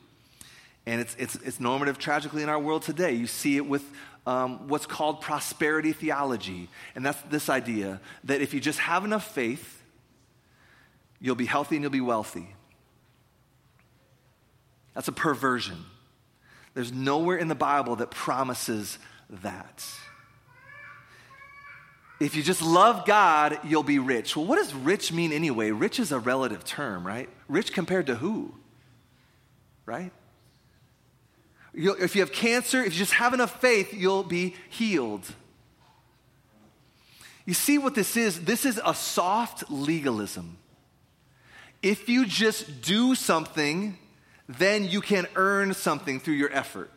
And 0.84 1.00
it's, 1.00 1.16
it's, 1.18 1.36
it's 1.36 1.60
normative 1.60 1.98
tragically 1.98 2.42
in 2.42 2.48
our 2.48 2.58
world 2.58 2.82
today. 2.82 3.12
You 3.12 3.26
see 3.26 3.56
it 3.56 3.66
with 3.66 3.84
um, 4.26 4.68
what's 4.68 4.86
called 4.86 5.20
prosperity 5.20 5.92
theology. 5.92 6.68
And 6.94 7.06
that's 7.06 7.20
this 7.22 7.48
idea 7.48 8.00
that 8.24 8.40
if 8.40 8.52
you 8.52 8.60
just 8.60 8.80
have 8.80 9.04
enough 9.04 9.32
faith, 9.32 9.82
you'll 11.20 11.34
be 11.34 11.46
healthy 11.46 11.76
and 11.76 11.82
you'll 11.82 11.90
be 11.90 12.00
wealthy. 12.00 12.54
That's 14.94 15.08
a 15.08 15.12
perversion. 15.12 15.84
There's 16.74 16.92
nowhere 16.92 17.36
in 17.36 17.48
the 17.48 17.54
Bible 17.54 17.96
that 17.96 18.10
promises 18.10 18.98
that. 19.28 19.84
If 22.20 22.36
you 22.36 22.42
just 22.42 22.62
love 22.62 23.04
God, 23.04 23.58
you'll 23.64 23.82
be 23.82 23.98
rich. 23.98 24.36
Well, 24.36 24.46
what 24.46 24.56
does 24.56 24.72
rich 24.72 25.12
mean 25.12 25.32
anyway? 25.32 25.70
Rich 25.70 25.98
is 25.98 26.12
a 26.12 26.18
relative 26.18 26.64
term, 26.64 27.06
right? 27.06 27.28
Rich 27.48 27.72
compared 27.72 28.06
to 28.06 28.14
who? 28.14 28.54
Right? 29.84 30.12
You'll, 31.74 31.96
if 31.96 32.14
you 32.14 32.20
have 32.20 32.32
cancer, 32.32 32.82
if 32.84 32.92
you 32.92 32.98
just 32.98 33.14
have 33.14 33.34
enough 33.34 33.60
faith, 33.60 33.92
you'll 33.92 34.22
be 34.22 34.54
healed. 34.70 35.26
You 37.44 37.54
see 37.54 37.76
what 37.76 37.94
this 37.94 38.16
is? 38.16 38.44
This 38.44 38.64
is 38.64 38.80
a 38.84 38.94
soft 38.94 39.68
legalism. 39.68 40.58
If 41.82 42.08
you 42.08 42.24
just 42.24 42.82
do 42.82 43.16
something, 43.16 43.98
then 44.48 44.88
you 44.88 45.00
can 45.00 45.26
earn 45.36 45.74
something 45.74 46.20
through 46.20 46.34
your 46.34 46.52
effort. 46.52 46.90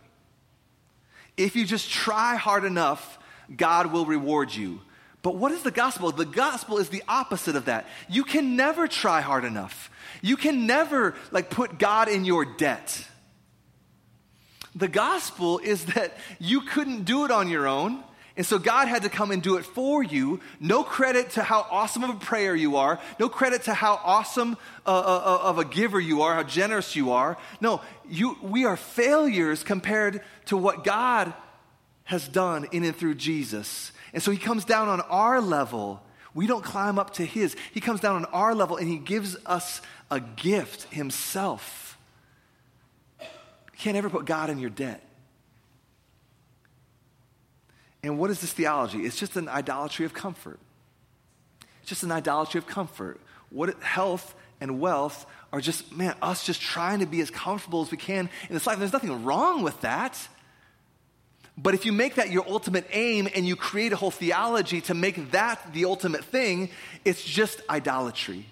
If 1.37 1.55
you 1.55 1.65
just 1.65 1.89
try 1.89 2.35
hard 2.35 2.65
enough, 2.65 3.19
God 3.55 3.91
will 3.91 4.05
reward 4.05 4.53
you. 4.53 4.81
But 5.21 5.35
what 5.35 5.51
is 5.51 5.63
the 5.63 5.71
gospel? 5.71 6.11
The 6.11 6.25
gospel 6.25 6.77
is 6.77 6.89
the 6.89 7.03
opposite 7.07 7.55
of 7.55 7.65
that. 7.65 7.87
You 8.07 8.23
can 8.23 8.55
never 8.55 8.87
try 8.87 9.21
hard 9.21 9.43
enough. 9.43 9.89
You 10.21 10.37
can 10.37 10.67
never 10.67 11.15
like 11.31 11.49
put 11.49 11.79
God 11.79 12.07
in 12.07 12.25
your 12.25 12.45
debt. 12.45 13.03
The 14.75 14.87
gospel 14.87 15.59
is 15.59 15.85
that 15.85 16.15
you 16.37 16.61
couldn't 16.61 17.05
do 17.05 17.25
it 17.25 17.31
on 17.31 17.49
your 17.49 17.67
own. 17.67 18.03
And 18.37 18.45
so 18.45 18.59
God 18.59 18.89
had 18.89 19.03
to 19.03 19.09
come 19.09 19.31
and 19.31 19.41
do 19.41 19.55
it 19.55 19.65
for 19.65 20.03
you. 20.03 20.41
No 20.59 20.83
credit 20.83 21.31
to 21.31 21.43
how 21.43 21.65
awesome 21.71 22.03
of 22.03 22.09
a 22.09 22.19
prayer 22.19 22.53
you 22.53 22.75
are. 22.75 22.99
No 23.17 23.29
credit 23.29 23.63
to 23.63 23.73
how 23.73 23.99
awesome 24.03 24.57
uh, 24.85 24.89
uh, 24.89 25.21
uh, 25.25 25.49
of 25.49 25.57
a 25.57 25.63
giver 25.63 25.99
you 25.99 26.23
are, 26.23 26.35
how 26.35 26.43
generous 26.43 26.97
you 26.97 27.13
are. 27.13 27.37
No, 27.61 27.81
you, 28.09 28.37
we 28.41 28.65
are 28.65 28.75
failures 28.75 29.63
compared 29.63 30.21
to 30.47 30.57
what 30.57 30.83
God 30.83 31.33
has 32.03 32.27
done 32.27 32.67
in 32.71 32.83
and 32.83 32.95
through 32.95 33.15
Jesus. 33.15 33.93
And 34.13 34.21
so 34.21 34.31
he 34.31 34.37
comes 34.37 34.65
down 34.65 34.89
on 34.89 34.99
our 35.01 35.39
level. 35.39 36.03
We 36.33 36.45
don't 36.45 36.63
climb 36.63 36.99
up 36.99 37.13
to 37.13 37.25
his. 37.25 37.55
He 37.73 37.79
comes 37.79 38.01
down 38.01 38.15
on 38.15 38.25
our 38.25 38.53
level 38.53 38.75
and 38.75 38.87
he 38.89 38.97
gives 38.97 39.37
us 39.45 39.81
a 40.11 40.19
gift 40.19 40.93
himself. 40.93 41.97
You 43.21 43.79
can't 43.79 43.95
ever 43.95 44.09
put 44.09 44.25
God 44.25 44.49
in 44.49 44.59
your 44.59 44.69
debt. 44.69 45.01
And 48.05 48.19
what 48.19 48.29
is 48.29 48.39
this 48.39 48.53
theology? 48.53 48.99
It's 48.99 49.17
just 49.17 49.35
an 49.35 49.49
idolatry 49.49 50.05
of 50.05 50.13
comfort. 50.13 50.59
It's 51.79 51.89
just 51.89 52.03
an 52.03 52.11
idolatry 52.11 52.59
of 52.59 52.67
comfort. 52.67 53.19
What 53.49 53.81
health 53.81 54.35
and 54.61 54.79
wealth 54.79 55.25
are 55.51 55.59
just, 55.59 55.91
man, 55.91 56.15
us 56.21 56.45
just 56.45 56.61
trying 56.61 56.99
to 56.99 57.07
be 57.07 57.19
as 57.21 57.31
comfortable 57.31 57.81
as 57.81 57.89
we 57.89 57.97
can 57.97 58.29
in 58.47 58.53
this 58.53 58.67
life. 58.67 58.77
There's 58.77 58.93
nothing 58.93 59.23
wrong 59.23 59.63
with 59.63 59.81
that. 59.81 60.15
But 61.57 61.73
if 61.73 61.85
you 61.85 61.93
make 61.93 62.15
that 62.15 62.29
your 62.29 62.45
ultimate 62.47 62.85
aim 62.91 63.27
and 63.33 63.47
you 63.47 63.55
create 63.55 63.91
a 63.91 63.95
whole 63.95 64.11
theology 64.11 64.81
to 64.81 64.93
make 64.93 65.31
that 65.31 65.73
the 65.73 65.85
ultimate 65.85 66.25
thing, 66.25 66.69
it's 67.05 67.23
just 67.23 67.61
idolatry. 67.69 68.45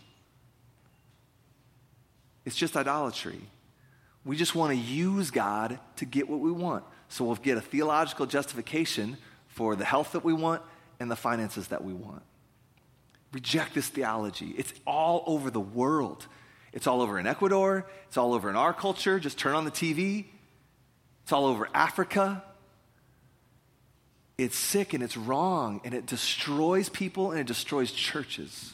It's 2.44 2.56
just 2.56 2.76
idolatry. 2.76 3.42
We 4.26 4.36
just 4.36 4.56
want 4.56 4.72
to 4.72 4.78
use 4.78 5.30
God 5.30 5.78
to 5.98 6.06
get 6.06 6.28
what 6.28 6.40
we 6.40 6.52
want. 6.52 6.86
So 7.10 7.26
we'll 7.26 7.36
get 7.36 7.58
a 7.58 7.62
theological 7.62 8.26
justification 8.26 9.18
for 9.54 9.76
the 9.76 9.86
health 9.86 10.14
that 10.14 10.24
we 10.24 10.34
want 10.34 10.62
and 11.00 11.10
the 11.10 11.16
finances 11.16 11.68
that 11.68 11.84
we 11.84 11.94
want. 11.94 12.24
Reject 13.32 13.74
this 13.74 13.88
theology. 13.88 14.54
It's 14.58 14.74
all 14.86 15.24
over 15.26 15.50
the 15.50 15.60
world. 15.60 16.28
It's 16.72 16.88
all 16.88 17.02
over 17.02 17.20
in 17.20 17.28
Ecuador. 17.28 17.86
It's 18.08 18.18
all 18.18 18.34
over 18.34 18.50
in 18.50 18.56
our 18.56 18.74
culture. 18.74 19.20
Just 19.20 19.38
turn 19.38 19.56
on 19.56 19.66
the 19.66 19.72
TV. 19.72 20.26
It's 21.24 21.32
all 21.32 21.46
over 21.46 21.68
Africa. 21.74 22.44
It's 24.38 24.58
sick 24.58 24.94
and 24.94 25.04
it's 25.04 25.16
wrong 25.16 25.82
and 25.84 25.94
it 25.94 26.06
destroys 26.06 26.90
people 26.90 27.32
and 27.32 27.40
it 27.40 27.48
destroys 27.48 27.92
churches. 27.92 28.74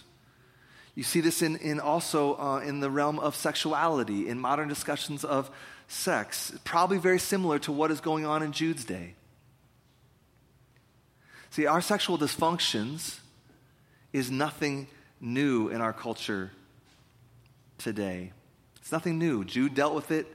You 0.96 1.04
see 1.04 1.22
this 1.22 1.42
in, 1.42 1.58
in 1.58 1.80
also 1.80 2.38
uh, 2.38 2.60
in 2.60 2.80
the 2.80 2.90
realm 2.90 3.20
of 3.20 3.36
sexuality, 3.36 4.28
in 4.28 4.40
modern 4.40 4.68
discussions 4.68 5.24
of 5.24 5.50
sex. 5.88 6.54
Probably 6.64 6.98
very 6.98 7.20
similar 7.20 7.60
to 7.60 7.72
what 7.72 7.92
is 7.92 8.02
going 8.02 8.26
on 8.26 8.44
in 8.44 8.52
Jude's 8.52 8.86
day. 8.86 9.16
See, 11.52 11.66
our 11.66 11.82
sexual 11.82 12.18
dysfunctions 12.18 13.20
is 14.14 14.30
nothing 14.30 14.88
new 15.20 15.70
in 15.70 15.82
our 15.82 15.94
culture 15.94 16.52
today. 17.78 18.32
It's 18.78 18.92
nothing 18.92 19.18
new. 19.18 19.44
Jude 19.44 19.74
dealt 19.74 19.96
with 19.96 20.12
it, 20.12 20.28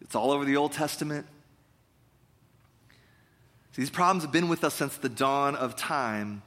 it's 0.00 0.14
all 0.14 0.30
over 0.30 0.44
the 0.44 0.56
Old 0.56 0.72
Testament. 0.72 1.26
See, 3.72 3.82
these 3.82 3.90
problems 3.90 4.22
have 4.22 4.32
been 4.32 4.48
with 4.48 4.62
us 4.62 4.74
since 4.74 4.96
the 4.96 5.08
dawn 5.08 5.56
of 5.56 5.74
time. 5.74 6.42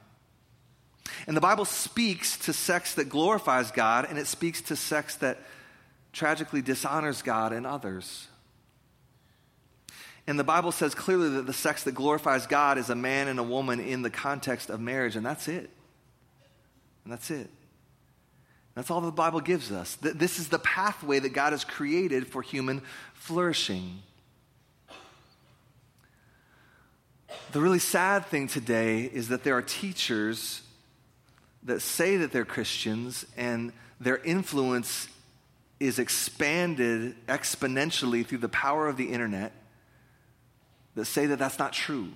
And 1.26 1.36
the 1.36 1.40
Bible 1.40 1.64
speaks 1.64 2.38
to 2.38 2.52
sex 2.52 2.94
that 2.94 3.08
glorifies 3.08 3.70
God, 3.70 4.06
and 4.08 4.18
it 4.18 4.26
speaks 4.26 4.62
to 4.62 4.76
sex 4.76 5.16
that 5.16 5.38
tragically 6.12 6.62
dishonors 6.62 7.22
God 7.22 7.52
and 7.52 7.66
others. 7.66 8.28
And 10.28 10.38
the 10.38 10.44
Bible 10.44 10.72
says 10.72 10.94
clearly 10.94 11.30
that 11.30 11.46
the 11.46 11.54
sex 11.54 11.84
that 11.84 11.94
glorifies 11.94 12.46
God 12.46 12.76
is 12.76 12.90
a 12.90 12.94
man 12.94 13.28
and 13.28 13.38
a 13.38 13.42
woman 13.42 13.80
in 13.80 14.02
the 14.02 14.10
context 14.10 14.68
of 14.68 14.78
marriage, 14.78 15.16
and 15.16 15.24
that's 15.24 15.48
it. 15.48 15.70
And 17.04 17.12
that's 17.14 17.30
it. 17.30 17.48
That's 18.74 18.90
all 18.90 19.00
the 19.00 19.10
Bible 19.10 19.40
gives 19.40 19.72
us. 19.72 19.94
This 19.94 20.38
is 20.38 20.50
the 20.50 20.58
pathway 20.58 21.18
that 21.18 21.30
God 21.30 21.54
has 21.54 21.64
created 21.64 22.26
for 22.26 22.42
human 22.42 22.82
flourishing. 23.14 24.02
The 27.52 27.60
really 27.62 27.78
sad 27.78 28.26
thing 28.26 28.48
today 28.48 29.04
is 29.04 29.28
that 29.28 29.44
there 29.44 29.56
are 29.56 29.62
teachers 29.62 30.60
that 31.62 31.80
say 31.80 32.18
that 32.18 32.32
they're 32.32 32.44
Christians 32.44 33.24
and 33.34 33.72
their 33.98 34.18
influence 34.18 35.08
is 35.80 35.98
expanded 35.98 37.14
exponentially 37.28 38.26
through 38.26 38.38
the 38.38 38.50
power 38.50 38.88
of 38.88 38.98
the 38.98 39.10
internet 39.10 39.52
that 40.98 41.06
say 41.06 41.26
that 41.26 41.38
that's 41.38 41.58
not 41.58 41.72
true. 41.72 42.08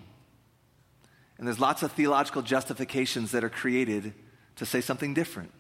And 1.39 1.47
there's 1.47 1.61
lots 1.61 1.83
of 1.83 1.93
theological 1.93 2.43
justifications 2.43 3.33
that 3.33 3.43
are 3.43 3.51
created 3.51 4.13
to 4.57 4.67
say 4.67 4.81
something 4.81 5.15
different. 5.15 5.51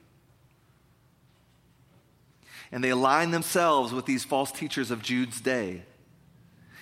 And 2.71 2.83
they 2.83 2.91
align 2.91 3.31
themselves 3.31 3.93
with 3.93 4.07
these 4.07 4.25
false 4.25 4.53
teachers 4.53 4.91
of 4.91 5.03
Jude's 5.03 5.41
day. 5.41 5.83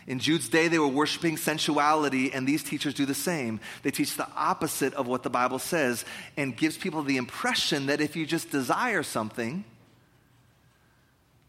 In 0.06 0.18
Jude's 0.18 0.48
day, 0.48 0.68
they 0.68 0.78
were 0.78 0.88
worshiping 0.88 1.36
sensuality, 1.36 2.32
and 2.32 2.46
these 2.46 2.62
teachers 2.62 2.94
do 2.94 3.06
the 3.06 3.14
same. 3.14 3.60
They 3.82 3.90
teach 3.90 4.16
the 4.16 4.28
opposite 4.34 4.94
of 4.94 5.06
what 5.06 5.22
the 5.22 5.30
Bible 5.30 5.58
says 5.58 6.04
and 6.36 6.56
gives 6.56 6.76
people 6.76 7.02
the 7.02 7.16
impression 7.16 7.86
that 7.86 8.00
if 8.00 8.16
you 8.16 8.26
just 8.26 8.50
desire 8.50 9.02
something, 9.02 9.64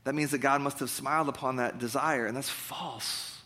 that 0.03 0.15
means 0.15 0.31
that 0.31 0.39
God 0.39 0.61
must 0.61 0.79
have 0.79 0.89
smiled 0.89 1.29
upon 1.29 1.57
that 1.57 1.79
desire, 1.79 2.25
and 2.25 2.35
that's 2.35 2.49
false. 2.49 3.40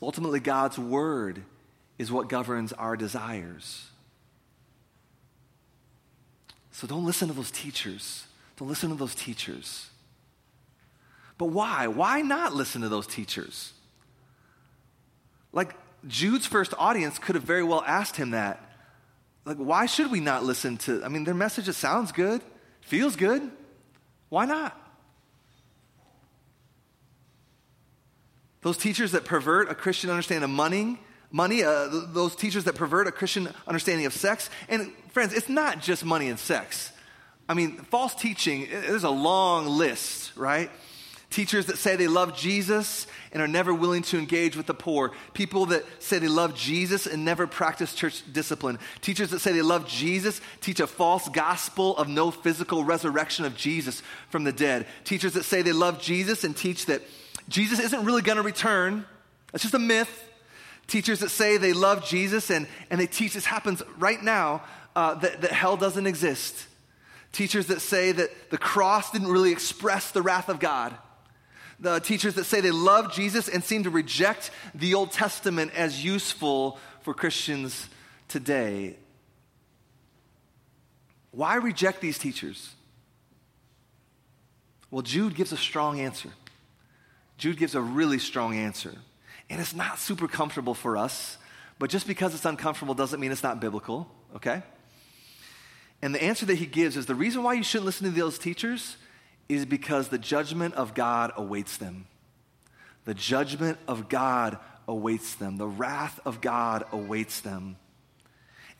Ultimately, 0.00 0.40
God's 0.40 0.78
word 0.78 1.42
is 1.98 2.12
what 2.12 2.28
governs 2.28 2.72
our 2.72 2.96
desires. 2.96 3.86
So 6.70 6.86
don't 6.86 7.04
listen 7.04 7.28
to 7.28 7.34
those 7.34 7.50
teachers. 7.50 8.24
Don't 8.56 8.68
listen 8.68 8.90
to 8.90 8.94
those 8.94 9.14
teachers. 9.14 9.90
But 11.36 11.46
why? 11.46 11.88
Why 11.88 12.20
not 12.20 12.54
listen 12.54 12.82
to 12.82 12.88
those 12.88 13.06
teachers? 13.06 13.72
Like, 15.52 15.74
Jude's 16.06 16.46
first 16.46 16.74
audience 16.78 17.18
could 17.18 17.34
have 17.34 17.44
very 17.44 17.64
well 17.64 17.82
asked 17.86 18.16
him 18.16 18.30
that. 18.30 18.64
Like, 19.44 19.56
why 19.56 19.86
should 19.86 20.10
we 20.12 20.20
not 20.20 20.44
listen 20.44 20.76
to? 20.78 21.02
I 21.04 21.08
mean, 21.08 21.24
their 21.24 21.34
message 21.34 21.64
just 21.64 21.80
sounds 21.80 22.12
good, 22.12 22.42
feels 22.80 23.16
good. 23.16 23.50
Why 24.28 24.44
not? 24.44 24.76
Those 28.68 28.76
teachers 28.76 29.12
that 29.12 29.24
pervert 29.24 29.70
a 29.70 29.74
Christian 29.74 30.10
understanding 30.10 30.44
of 30.44 30.50
money, 30.50 31.00
money, 31.30 31.62
uh, 31.62 31.88
those 32.12 32.36
teachers 32.36 32.64
that 32.64 32.74
pervert 32.74 33.06
a 33.06 33.10
Christian 33.10 33.48
understanding 33.66 34.04
of 34.04 34.12
sex. 34.12 34.50
And 34.68 34.92
friends, 35.10 35.32
it's 35.32 35.48
not 35.48 35.80
just 35.80 36.04
money 36.04 36.28
and 36.28 36.38
sex. 36.38 36.92
I 37.48 37.54
mean, 37.54 37.78
false 37.84 38.14
teaching, 38.14 38.68
there's 38.70 39.04
a 39.04 39.10
long 39.10 39.68
list, 39.68 40.36
right? 40.36 40.70
Teachers 41.30 41.64
that 41.66 41.78
say 41.78 41.96
they 41.96 42.08
love 42.08 42.36
Jesus 42.36 43.06
and 43.32 43.40
are 43.40 43.48
never 43.48 43.72
willing 43.72 44.02
to 44.02 44.18
engage 44.18 44.54
with 44.54 44.66
the 44.66 44.74
poor. 44.74 45.12
People 45.32 45.64
that 45.66 45.86
say 46.02 46.18
they 46.18 46.28
love 46.28 46.54
Jesus 46.54 47.06
and 47.06 47.24
never 47.24 47.46
practice 47.46 47.94
church 47.94 48.22
discipline. 48.30 48.78
Teachers 49.00 49.30
that 49.30 49.38
say 49.38 49.52
they 49.52 49.62
love 49.62 49.88
Jesus 49.88 50.42
teach 50.60 50.80
a 50.80 50.86
false 50.86 51.26
gospel 51.30 51.96
of 51.96 52.06
no 52.06 52.30
physical 52.30 52.84
resurrection 52.84 53.46
of 53.46 53.56
Jesus 53.56 54.02
from 54.28 54.44
the 54.44 54.52
dead. 54.52 54.86
Teachers 55.04 55.32
that 55.32 55.44
say 55.44 55.62
they 55.62 55.72
love 55.72 56.02
Jesus 56.02 56.44
and 56.44 56.54
teach 56.54 56.84
that 56.84 57.00
Jesus 57.48 57.80
isn't 57.80 58.04
really 58.04 58.22
going 58.22 58.36
to 58.36 58.42
return. 58.42 59.04
That's 59.52 59.62
just 59.62 59.74
a 59.74 59.78
myth. 59.78 60.24
Teachers 60.86 61.20
that 61.20 61.30
say 61.30 61.56
they 61.56 61.72
love 61.72 62.04
Jesus 62.06 62.50
and, 62.50 62.66
and 62.90 63.00
they 63.00 63.06
teach 63.06 63.34
this 63.34 63.44
happens 63.44 63.82
right 63.98 64.22
now, 64.22 64.62
uh, 64.94 65.14
that, 65.14 65.42
that 65.42 65.52
hell 65.52 65.76
doesn't 65.76 66.06
exist. 66.06 66.66
Teachers 67.32 67.66
that 67.66 67.80
say 67.80 68.12
that 68.12 68.50
the 68.50 68.58
cross 68.58 69.10
didn't 69.10 69.28
really 69.28 69.52
express 69.52 70.10
the 70.10 70.22
wrath 70.22 70.48
of 70.48 70.60
God. 70.60 70.94
The 71.80 72.00
teachers 72.00 72.34
that 72.34 72.44
say 72.44 72.60
they 72.60 72.70
love 72.70 73.12
Jesus 73.12 73.48
and 73.48 73.62
seem 73.62 73.84
to 73.84 73.90
reject 73.90 74.50
the 74.74 74.94
Old 74.94 75.12
Testament 75.12 75.72
as 75.74 76.04
useful 76.04 76.78
for 77.02 77.14
Christians 77.14 77.88
today. 78.26 78.96
Why 81.30 81.56
reject 81.56 82.00
these 82.00 82.18
teachers? 82.18 82.74
Well, 84.90 85.02
Jude 85.02 85.34
gives 85.34 85.52
a 85.52 85.56
strong 85.56 86.00
answer. 86.00 86.30
Jude 87.38 87.56
gives 87.56 87.74
a 87.74 87.80
really 87.80 88.18
strong 88.18 88.56
answer. 88.56 88.94
And 89.48 89.60
it's 89.60 89.74
not 89.74 89.98
super 89.98 90.28
comfortable 90.28 90.74
for 90.74 90.96
us, 90.96 91.38
but 91.78 91.88
just 91.88 92.06
because 92.06 92.34
it's 92.34 92.44
uncomfortable 92.44 92.94
doesn't 92.94 93.18
mean 93.18 93.32
it's 93.32 93.42
not 93.42 93.60
biblical, 93.60 94.10
okay? 94.36 94.62
And 96.02 96.14
the 96.14 96.22
answer 96.22 96.44
that 96.46 96.56
he 96.56 96.66
gives 96.66 96.96
is 96.96 97.06
the 97.06 97.14
reason 97.14 97.42
why 97.42 97.54
you 97.54 97.62
shouldn't 97.62 97.86
listen 97.86 98.04
to 98.04 98.20
those 98.20 98.38
teachers 98.38 98.96
is 99.48 99.64
because 99.64 100.08
the 100.08 100.18
judgment 100.18 100.74
of 100.74 100.94
God 100.94 101.32
awaits 101.36 101.78
them. 101.78 102.06
The 103.04 103.14
judgment 103.14 103.78
of 103.88 104.08
God 104.08 104.58
awaits 104.86 105.34
them. 105.36 105.56
The 105.56 105.66
wrath 105.66 106.20
of 106.26 106.40
God 106.40 106.84
awaits 106.92 107.40
them. 107.40 107.76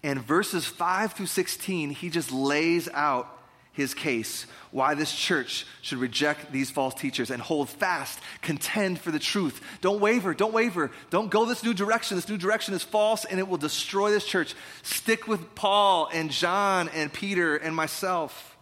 And 0.02 0.20
verses 0.20 0.66
5 0.66 1.14
through 1.14 1.26
16, 1.26 1.90
he 1.90 2.10
just 2.10 2.30
lays 2.30 2.88
out 2.92 3.37
his 3.78 3.94
case, 3.94 4.44
why 4.72 4.94
this 4.94 5.14
church 5.14 5.64
should 5.82 5.98
reject 5.98 6.50
these 6.50 6.68
false 6.68 6.94
teachers 6.94 7.30
and 7.30 7.40
hold 7.40 7.70
fast, 7.70 8.18
contend 8.42 8.98
for 8.98 9.12
the 9.12 9.20
truth. 9.20 9.60
Don't 9.80 10.00
waver, 10.00 10.34
don't 10.34 10.52
waver. 10.52 10.90
Don't 11.10 11.30
go 11.30 11.44
this 11.44 11.62
new 11.62 11.72
direction. 11.72 12.16
This 12.16 12.28
new 12.28 12.36
direction 12.36 12.74
is 12.74 12.82
false 12.82 13.24
and 13.24 13.38
it 13.38 13.46
will 13.46 13.56
destroy 13.56 14.10
this 14.10 14.26
church. 14.26 14.56
Stick 14.82 15.28
with 15.28 15.54
Paul 15.54 16.08
and 16.12 16.32
John 16.32 16.88
and 16.88 17.12
Peter 17.12 17.56
and 17.56 17.74
myself. 17.74 18.56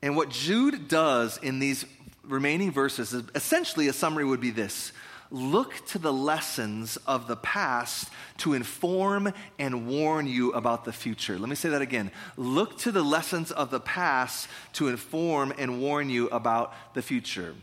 And 0.00 0.16
what 0.16 0.30
Jude 0.30 0.88
does 0.88 1.36
in 1.36 1.58
these 1.58 1.84
remaining 2.22 2.72
verses 2.72 3.12
is 3.12 3.24
essentially 3.34 3.88
a 3.88 3.92
summary 3.92 4.24
would 4.24 4.40
be 4.40 4.50
this 4.50 4.90
look 5.34 5.84
to 5.88 5.98
the 5.98 6.12
lessons 6.12 6.96
of 7.08 7.26
the 7.26 7.34
past 7.34 8.08
to 8.38 8.54
inform 8.54 9.32
and 9.58 9.88
warn 9.88 10.28
you 10.28 10.52
about 10.52 10.84
the 10.84 10.92
future. 10.92 11.36
Let 11.38 11.48
me 11.48 11.56
say 11.56 11.70
that 11.70 11.82
again. 11.82 12.12
Look 12.36 12.78
to 12.78 12.92
the 12.92 13.02
lessons 13.02 13.50
of 13.50 13.70
the 13.70 13.80
past 13.80 14.48
to 14.74 14.86
inform 14.86 15.52
and 15.58 15.80
warn 15.80 16.08
you 16.08 16.28
about 16.28 16.72
the 16.94 17.02
future. 17.02 17.54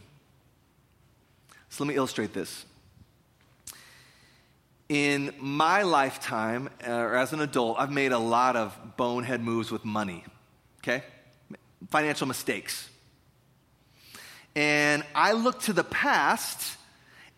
So 1.70 1.86
let 1.86 1.88
me 1.88 1.96
illustrate 1.96 2.34
this. 2.34 2.66
In 4.90 5.34
my 5.40 5.84
lifetime, 5.84 6.70
uh, 6.86 6.92
or 6.92 7.16
as 7.16 7.32
an 7.32 7.40
adult, 7.40 7.80
I've 7.80 7.92
made 7.92 8.12
a 8.12 8.20
lot 8.20 8.58
of 8.58 8.78
bonehead 8.98 9.42
moves 9.42 9.72
with 9.72 9.86
money, 9.86 10.26
okay? 10.80 11.04
Financial 11.90 12.28
mistakes. 12.28 12.90
And 14.54 15.06
I 15.16 15.32
look 15.32 15.62
to 15.62 15.74
the 15.74 15.86
past 15.86 16.76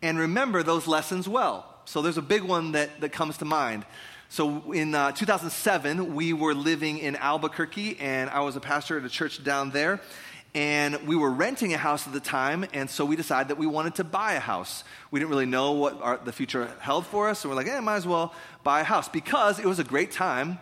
and 0.04 0.20
remember 0.20 0.63
those 0.63 0.86
lessons 0.86 1.30
well. 1.30 1.66
So 1.86 2.02
there's 2.02 2.18
a 2.18 2.22
big 2.22 2.44
one 2.44 2.74
that, 2.74 3.00
that 3.00 3.13
comes 3.13 3.38
to 3.38 3.46
mind. 3.46 3.86
So 4.28 4.74
in 4.74 4.94
uh, 4.94 5.13
2007, 5.13 6.13
we 6.13 6.34
were 6.34 6.54
living 6.54 6.98
in 6.98 7.16
Albuquerque, 7.16 7.98
and 8.00 8.30
I 8.30 8.42
was 8.42 8.58
a 8.58 8.60
pastor 8.60 8.98
at 8.98 9.06
a 9.06 9.10
church 9.10 9.44
down 9.44 9.72
there. 9.72 10.02
And 10.54 11.08
we 11.08 11.16
were 11.16 11.32
renting 11.32 11.74
a 11.74 11.78
house 11.78 12.06
at 12.06 12.13
the 12.13 12.20
time, 12.20 12.66
and 12.74 12.89
so 12.89 13.06
we 13.06 13.16
decided 13.16 13.48
that 13.48 13.58
we 13.58 13.66
wanted 13.66 13.96
to 13.96 14.04
buy 14.04 14.34
a 14.34 14.39
house. 14.39 14.84
We 15.10 15.20
didn't 15.20 15.32
really 15.32 15.46
know 15.46 15.72
what 15.72 16.00
our, 16.02 16.18
the 16.18 16.34
future 16.34 16.70
held 16.80 17.08
for 17.08 17.30
us, 17.30 17.39
so 17.39 17.50
we're 17.50 17.56
like, 17.56 17.68
eh, 17.68 17.80
might 17.80 17.96
as 17.96 18.06
well 18.06 18.36
buy 18.63 18.82
a 18.82 18.84
house 18.84 19.08
because 19.08 19.58
it 19.58 19.66
was 19.66 19.80
a 19.80 19.84
great 19.84 20.12
time, 20.12 20.60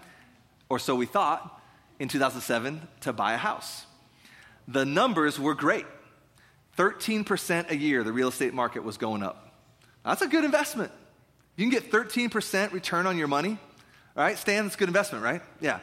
or 0.69 0.79
so 0.79 0.95
we 0.95 1.07
thought, 1.07 1.59
in 1.99 2.07
2007 2.07 2.87
to 3.01 3.11
buy 3.11 3.33
a 3.33 3.37
house. 3.37 3.85
The 4.67 4.85
numbers 4.85 5.39
were 5.39 5.55
great. 5.55 5.85
13% 6.77 7.69
a 7.69 7.75
year, 7.75 8.03
the 8.03 8.13
real 8.13 8.29
estate 8.29 8.53
market 8.53 8.83
was 8.83 8.97
going 8.97 9.23
up. 9.23 9.51
That's 10.05 10.21
a 10.21 10.27
good 10.27 10.43
investment. 10.43 10.91
You 11.55 11.69
can 11.69 11.71
get 11.71 11.91
13% 11.91 12.71
return 12.71 13.05
on 13.05 13.17
your 13.17 13.27
money, 13.27 13.57
right? 14.15 14.37
Stan, 14.37 14.63
that's 14.63 14.75
a 14.75 14.77
good 14.77 14.89
investment, 14.89 15.23
right? 15.23 15.41
Yeah. 15.59 15.79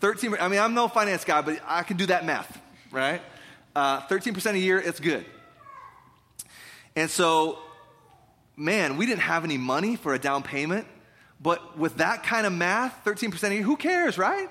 13, 0.00 0.36
I 0.40 0.48
mean, 0.48 0.60
I'm 0.60 0.74
no 0.74 0.88
finance 0.88 1.24
guy, 1.24 1.40
but 1.42 1.60
I 1.66 1.82
can 1.82 1.96
do 1.96 2.06
that 2.06 2.24
math, 2.24 2.60
right? 2.90 3.22
Uh, 3.74 4.00
13% 4.02 4.54
a 4.54 4.58
year, 4.58 4.78
it's 4.78 5.00
good. 5.00 5.24
And 6.94 7.10
so, 7.10 7.58
man, 8.56 8.96
we 8.96 9.06
didn't 9.06 9.20
have 9.20 9.44
any 9.44 9.58
money 9.58 9.96
for 9.96 10.14
a 10.14 10.18
down 10.18 10.42
payment, 10.42 10.86
but 11.40 11.78
with 11.78 11.98
that 11.98 12.24
kind 12.24 12.46
of 12.46 12.52
math, 12.52 13.04
13% 13.04 13.50
a 13.50 13.54
year, 13.54 13.62
who 13.62 13.76
cares, 13.76 14.16
right? 14.16 14.48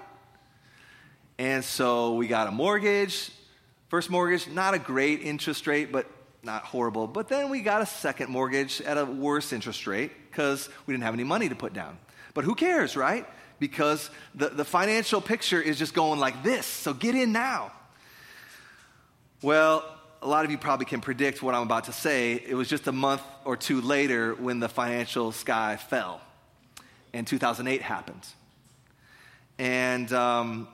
And 1.38 1.66
so 1.66 2.14
we 2.14 2.28
got 2.28 2.48
a 2.48 2.52
mortgage, 2.52 3.32
First 3.96 4.10
mortgage, 4.10 4.50
not 4.50 4.74
a 4.74 4.78
great 4.78 5.22
interest 5.22 5.68
rate, 5.68 5.90
but 5.90 6.06
not 6.44 6.64
horrible. 6.64 7.08
But 7.08 7.30
then 7.30 7.50
we 7.50 7.62
got 7.62 7.82
a 7.82 7.86
second 7.86 8.30
mortgage 8.30 8.82
at 8.82 8.98
a 8.98 9.06
worse 9.06 9.54
interest 9.54 9.88
rate 9.88 10.12
because 10.30 10.68
we 10.86 10.94
didn't 10.94 11.06
have 11.06 11.14
any 11.14 11.24
money 11.24 11.48
to 11.48 11.56
put 11.56 11.72
down. 11.72 11.98
But 12.34 12.44
who 12.44 12.56
cares, 12.56 12.98
right? 12.98 13.26
Because 13.58 14.10
the, 14.34 14.50
the 14.50 14.66
financial 14.66 15.22
picture 15.22 15.62
is 15.62 15.80
just 15.80 15.94
going 15.94 16.20
like 16.20 16.44
this. 16.44 16.66
So 16.66 16.94
get 16.94 17.16
in 17.16 17.32
now. 17.32 17.72
Well, 19.42 19.86
a 20.22 20.28
lot 20.28 20.44
of 20.44 20.52
you 20.52 20.58
probably 20.58 20.88
can 20.88 21.00
predict 21.00 21.42
what 21.42 21.56
I'm 21.56 21.64
about 21.64 21.86
to 21.86 21.94
say. 21.94 22.34
It 22.34 22.56
was 22.56 22.68
just 22.68 22.88
a 22.88 22.92
month 22.92 23.22
or 23.46 23.56
two 23.56 23.80
later 23.80 24.34
when 24.36 24.60
the 24.60 24.68
financial 24.68 25.32
sky 25.32 25.78
fell, 25.78 26.20
and 27.14 27.26
2008 27.26 27.82
happened. 27.82 28.28
And 29.58 30.12
um, 30.12 30.68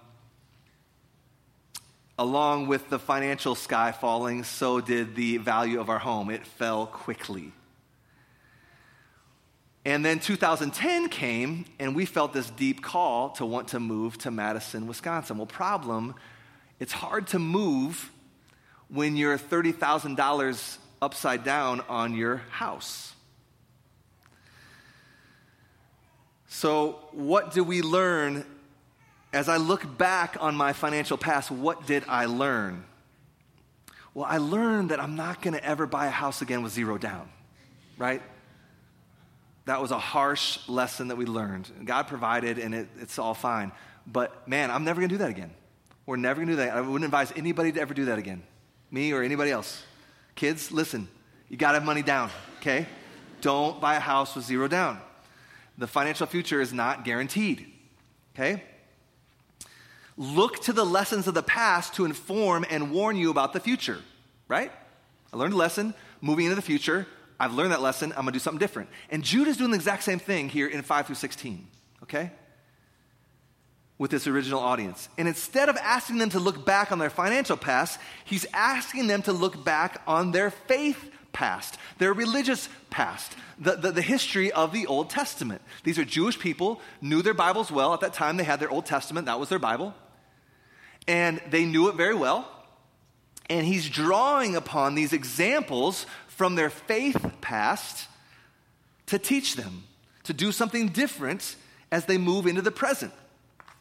along 2.21 2.67
with 2.67 2.88
the 2.91 2.99
financial 2.99 3.55
sky 3.55 3.91
falling, 3.91 4.43
so 4.43 4.79
did 4.79 5.15
the 5.15 5.38
value 5.38 5.79
of 5.79 5.89
our 5.89 5.97
home. 5.97 6.29
It 6.29 6.45
fell 6.45 6.86
quickly. 6.86 7.51
And 9.86 10.05
then 10.05 10.19
2010 10.19 11.10
came, 11.10 11.65
and 11.79 11.95
we 11.95 12.05
felt 12.05 12.31
this 12.31 12.51
deep 12.51 12.84
call 12.84 13.31
to 13.31 13.45
want 13.45 13.69
to 13.69 13.79
move 13.79 14.19
to 14.19 14.29
Madison, 14.29 14.86
Wisconsin. 14.86 15.39
Well, 15.39 15.47
problem, 15.47 16.13
it's 16.79 16.91
hard 16.93 17.25
to 17.29 17.39
move 17.39 18.12
when 18.88 19.15
you're 19.15 19.39
$30,000 19.39 20.77
upside 21.01 21.43
down 21.43 21.81
on 21.89 22.13
your 22.13 22.38
house. 22.51 23.15
So, 26.49 26.99
what 27.13 27.51
do 27.51 27.63
we 27.63 27.81
learn 27.81 28.45
as 29.33 29.49
I 29.49 29.57
look 29.57 29.97
back 29.97 30.37
on 30.39 30.55
my 30.55 30.73
financial 30.73 31.17
past? 31.17 31.51
What 31.51 31.87
did 31.87 32.03
I 32.07 32.25
learn? 32.25 32.83
Well, 34.13 34.25
I 34.25 34.37
learned 34.37 34.91
that 34.91 34.99
I'm 34.99 35.15
not 35.15 35.41
going 35.41 35.53
to 35.53 35.63
ever 35.63 35.85
buy 35.85 36.07
a 36.07 36.11
house 36.11 36.41
again 36.41 36.63
with 36.63 36.73
zero 36.73 36.97
down, 36.97 37.29
right? 37.97 38.21
That 39.65 39.81
was 39.81 39.91
a 39.91 39.99
harsh 39.99 40.67
lesson 40.67 41.09
that 41.09 41.15
we 41.15 41.25
learned. 41.25 41.69
God 41.85 42.07
provided, 42.07 42.57
and 42.57 42.75
it, 42.75 42.89
it's 42.99 43.17
all 43.19 43.33
fine. 43.33 43.71
But 44.05 44.47
man, 44.47 44.69
I'm 44.69 44.83
never 44.83 44.99
going 44.99 45.09
to 45.09 45.15
do 45.15 45.19
that 45.19 45.29
again. 45.29 45.51
We're 46.05 46.17
never 46.17 46.37
going 46.37 46.47
to 46.47 46.53
do 46.53 46.57
that. 46.57 46.75
I 46.75 46.81
wouldn't 46.81 47.05
advise 47.05 47.31
anybody 47.35 47.71
to 47.71 47.79
ever 47.79 47.93
do 47.93 48.05
that 48.05 48.19
again 48.19 48.43
me 48.91 49.13
or 49.13 49.23
anybody 49.23 49.51
else. 49.51 49.83
Kids, 50.35 50.71
listen, 50.71 51.07
you 51.49 51.57
got 51.57 51.71
to 51.71 51.79
have 51.79 51.85
money 51.85 52.03
down, 52.03 52.29
okay? 52.59 52.85
Don't 53.39 53.79
buy 53.81 53.95
a 53.95 53.99
house 53.99 54.35
with 54.35 54.45
zero 54.45 54.67
down. 54.67 54.99
The 55.77 55.87
financial 55.87 56.27
future 56.27 56.61
is 56.61 56.73
not 56.73 57.05
guaranteed, 57.05 57.71
okay? 58.35 58.63
Look 60.17 60.62
to 60.63 60.74
the 60.74 60.86
lessons 60.86 61.28
of 61.28 61.34
the 61.34 61.43
past 61.43 61.95
to 61.95 62.06
inform 62.06 62.65
and 62.69 62.91
warn 62.91 63.15
you 63.15 63.32
about 63.32 63.54
the 63.54 63.60
future, 63.60 64.00
right? 64.47 64.71
I 65.34 65.38
learned 65.38 65.54
a 65.54 65.58
lesson 65.58 65.93
moving 66.19 66.45
into 66.45 66.56
the 66.56 66.62
future. 66.62 67.08
I've 67.39 67.54
learned 67.54 67.71
that 67.71 67.82
lesson. 67.82 68.12
I'm 68.12 68.24
going 68.24 68.28
to 68.28 68.32
do 68.34 68.39
something 68.39 68.60
different. 68.60 68.89
And 69.10 69.24
Jude 69.24 69.47
is 69.47 69.58
doing 69.58 69.71
the 69.71 69.78
exact 69.78 70.04
same 70.04 70.19
thing 70.19 70.50
here 70.50 70.67
in 70.67 70.82
5 70.82 71.08
through 71.08 71.15
16, 71.15 71.67
okay? 72.04 72.32
with 74.02 74.10
this 74.10 74.26
original 74.26 74.60
audience. 74.60 75.10
And 75.19 75.28
instead 75.28 75.69
of 75.69 75.78
asking 75.78 76.17
them 76.17 76.32
to 76.32 76.39
look 76.39 76.65
back 76.65 76.91
on 76.91 76.97
their 76.97 77.12
financial 77.12 77.56
past, 77.56 78.00
he's 78.26 78.47
asking 78.52 79.06
them 79.06 79.21
to 79.21 79.32
look 79.32 79.63
back 79.63 80.02
on 80.08 80.32
their 80.32 80.50
faith 80.50 81.12
past, 81.33 81.77
their 81.97 82.13
religious 82.13 82.69
past, 82.89 83.35
the, 83.59 83.75
the, 83.75 83.91
the, 83.91 84.01
history 84.01 84.51
of 84.51 84.73
the 84.73 84.87
Old 84.87 85.09
Testament. 85.09 85.61
These 85.83 85.97
are 85.97 86.05
Jewish 86.05 86.39
people, 86.39 86.81
knew 87.01 87.21
their 87.21 87.33
Bibles 87.33 87.71
well. 87.71 87.93
At 87.93 88.01
that 88.01 88.13
time, 88.13 88.37
they 88.37 88.43
had 88.43 88.59
their 88.59 88.69
Old 88.69 88.85
Testament, 88.85 89.27
that 89.27 89.39
was 89.39 89.49
their 89.49 89.59
Bible. 89.59 89.93
And 91.07 91.41
they 91.49 91.65
knew 91.65 91.87
it 91.87 91.95
very 91.95 92.15
well. 92.15 92.47
And 93.49 93.65
he's 93.65 93.89
drawing 93.89 94.55
upon 94.55 94.95
these 94.95 95.13
examples 95.13 96.05
from 96.27 96.55
their 96.55 96.69
faith 96.69 97.33
past 97.41 98.07
to 99.07 99.19
teach 99.19 99.55
them 99.55 99.83
to 100.23 100.33
do 100.33 100.51
something 100.51 100.89
different 100.89 101.55
as 101.91 102.05
they 102.05 102.17
move 102.17 102.47
into 102.47 102.61
the 102.61 102.71
present. 102.71 103.11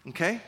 Okay? 0.08 0.40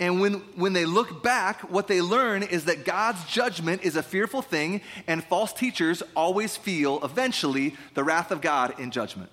And 0.00 0.18
when, 0.18 0.34
when 0.56 0.72
they 0.72 0.86
look 0.86 1.22
back, 1.22 1.70
what 1.70 1.86
they 1.86 2.00
learn 2.00 2.42
is 2.42 2.64
that 2.64 2.86
God's 2.86 3.22
judgment 3.26 3.82
is 3.82 3.96
a 3.96 4.02
fearful 4.02 4.40
thing, 4.40 4.80
and 5.06 5.22
false 5.22 5.52
teachers 5.52 6.02
always 6.16 6.56
feel, 6.56 7.04
eventually, 7.04 7.76
the 7.92 8.02
wrath 8.02 8.30
of 8.30 8.40
God 8.40 8.80
in 8.80 8.90
judgment. 8.90 9.30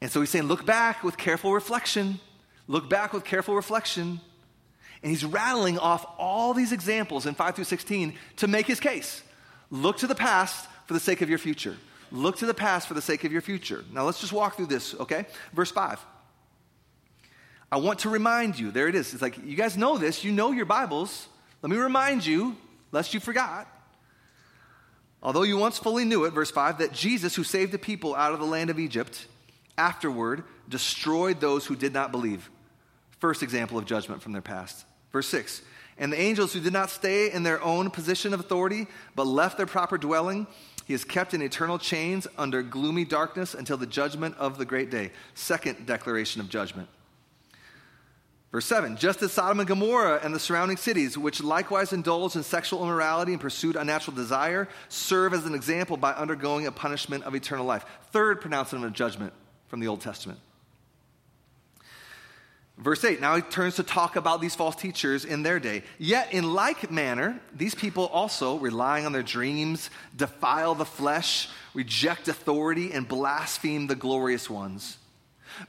And 0.00 0.08
so 0.08 0.20
he's 0.20 0.30
saying, 0.30 0.46
look 0.46 0.64
back 0.64 1.02
with 1.02 1.16
careful 1.16 1.52
reflection. 1.52 2.20
Look 2.68 2.88
back 2.88 3.12
with 3.12 3.24
careful 3.24 3.56
reflection. 3.56 4.20
And 5.02 5.10
he's 5.10 5.24
rattling 5.24 5.76
off 5.76 6.06
all 6.16 6.54
these 6.54 6.70
examples 6.70 7.26
in 7.26 7.34
5 7.34 7.56
through 7.56 7.64
16 7.64 8.14
to 8.36 8.46
make 8.46 8.66
his 8.66 8.78
case. 8.78 9.22
Look 9.70 9.98
to 9.98 10.06
the 10.06 10.14
past 10.14 10.68
for 10.86 10.94
the 10.94 11.00
sake 11.00 11.22
of 11.22 11.28
your 11.28 11.38
future. 11.38 11.76
Look 12.12 12.36
to 12.36 12.46
the 12.46 12.54
past 12.54 12.86
for 12.86 12.94
the 12.94 13.02
sake 13.02 13.24
of 13.24 13.32
your 13.32 13.40
future. 13.40 13.84
Now 13.92 14.04
let's 14.04 14.20
just 14.20 14.32
walk 14.32 14.56
through 14.56 14.66
this, 14.66 14.94
okay? 14.94 15.26
Verse 15.52 15.72
5. 15.72 15.98
I 17.70 17.78
want 17.78 18.00
to 18.00 18.10
remind 18.10 18.58
you. 18.58 18.70
There 18.70 18.88
it 18.88 18.94
is. 18.94 19.12
It's 19.12 19.22
like, 19.22 19.38
you 19.44 19.56
guys 19.56 19.76
know 19.76 19.98
this. 19.98 20.22
You 20.24 20.32
know 20.32 20.52
your 20.52 20.66
Bibles. 20.66 21.28
Let 21.62 21.70
me 21.70 21.76
remind 21.76 22.24
you, 22.24 22.56
lest 22.92 23.12
you 23.14 23.20
forgot. 23.20 23.66
Although 25.22 25.42
you 25.42 25.56
once 25.56 25.78
fully 25.78 26.04
knew 26.04 26.24
it, 26.24 26.30
verse 26.30 26.50
5, 26.50 26.78
that 26.78 26.92
Jesus, 26.92 27.34
who 27.34 27.42
saved 27.42 27.72
the 27.72 27.78
people 27.78 28.14
out 28.14 28.32
of 28.32 28.38
the 28.38 28.46
land 28.46 28.70
of 28.70 28.78
Egypt, 28.78 29.26
afterward 29.76 30.44
destroyed 30.68 31.40
those 31.40 31.66
who 31.66 31.74
did 31.74 31.92
not 31.92 32.12
believe. 32.12 32.48
First 33.18 33.42
example 33.42 33.78
of 33.78 33.86
judgment 33.86 34.22
from 34.22 34.32
their 34.32 34.42
past. 34.42 34.84
Verse 35.12 35.26
6, 35.28 35.62
and 35.98 36.12
the 36.12 36.20
angels 36.20 36.52
who 36.52 36.60
did 36.60 36.72
not 36.72 36.90
stay 36.90 37.32
in 37.32 37.42
their 37.42 37.62
own 37.62 37.90
position 37.90 38.34
of 38.34 38.40
authority, 38.40 38.86
but 39.14 39.26
left 39.26 39.56
their 39.56 39.66
proper 39.66 39.96
dwelling, 39.96 40.46
he 40.84 40.94
is 40.94 41.04
kept 41.04 41.34
in 41.34 41.42
eternal 41.42 41.78
chains 41.78 42.28
under 42.38 42.62
gloomy 42.62 43.04
darkness 43.04 43.54
until 43.54 43.76
the 43.76 43.86
judgment 43.86 44.36
of 44.38 44.58
the 44.58 44.64
great 44.64 44.90
day. 44.90 45.10
Second 45.34 45.86
declaration 45.86 46.40
of 46.40 46.48
judgment. 46.48 46.88
Verse 48.56 48.64
7 48.64 48.96
Just 48.96 49.20
as 49.20 49.32
Sodom 49.32 49.60
and 49.60 49.68
Gomorrah 49.68 50.18
and 50.22 50.34
the 50.34 50.40
surrounding 50.40 50.78
cities, 50.78 51.18
which 51.18 51.42
likewise 51.42 51.92
indulged 51.92 52.36
in 52.36 52.42
sexual 52.42 52.82
immorality 52.82 53.32
and 53.32 53.40
pursued 53.40 53.76
unnatural 53.76 54.16
desire, 54.16 54.66
serve 54.88 55.34
as 55.34 55.44
an 55.44 55.54
example 55.54 55.98
by 55.98 56.12
undergoing 56.14 56.66
a 56.66 56.72
punishment 56.72 57.24
of 57.24 57.34
eternal 57.34 57.66
life. 57.66 57.84
Third 58.12 58.40
pronouncement 58.40 58.86
of 58.86 58.94
judgment 58.94 59.34
from 59.68 59.80
the 59.80 59.88
Old 59.88 60.00
Testament. 60.00 60.38
Verse 62.78 63.04
8, 63.04 63.20
now 63.20 63.36
he 63.36 63.42
turns 63.42 63.76
to 63.76 63.82
talk 63.82 64.16
about 64.16 64.40
these 64.40 64.54
false 64.54 64.76
teachers 64.76 65.26
in 65.26 65.42
their 65.42 65.60
day. 65.60 65.82
Yet, 65.98 66.32
in 66.32 66.54
like 66.54 66.90
manner, 66.90 67.38
these 67.54 67.74
people 67.74 68.06
also, 68.06 68.56
relying 68.56 69.04
on 69.04 69.12
their 69.12 69.22
dreams, 69.22 69.90
defile 70.16 70.74
the 70.74 70.86
flesh, 70.86 71.50
reject 71.74 72.26
authority, 72.26 72.90
and 72.92 73.06
blaspheme 73.06 73.86
the 73.86 73.96
glorious 73.96 74.48
ones. 74.48 74.96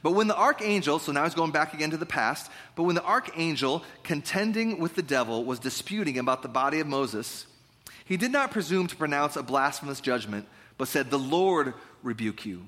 But 0.02 0.12
when 0.12 0.28
the 0.28 0.36
archangel, 0.36 0.98
so 0.98 1.12
now 1.12 1.24
he's 1.24 1.34
going 1.34 1.52
back 1.52 1.74
again 1.74 1.90
to 1.90 1.96
the 1.96 2.06
past, 2.06 2.50
but 2.76 2.84
when 2.84 2.94
the 2.94 3.04
archangel, 3.04 3.84
contending 4.02 4.78
with 4.78 4.94
the 4.94 5.02
devil, 5.02 5.44
was 5.44 5.58
disputing 5.58 6.18
about 6.18 6.42
the 6.42 6.48
body 6.48 6.80
of 6.80 6.86
Moses, 6.86 7.46
he 8.04 8.16
did 8.16 8.32
not 8.32 8.50
presume 8.50 8.86
to 8.86 8.96
pronounce 8.96 9.36
a 9.36 9.42
blasphemous 9.42 10.00
judgment, 10.00 10.46
but 10.76 10.88
said, 10.88 11.10
The 11.10 11.18
Lord 11.18 11.74
rebuke 12.02 12.46
you. 12.46 12.66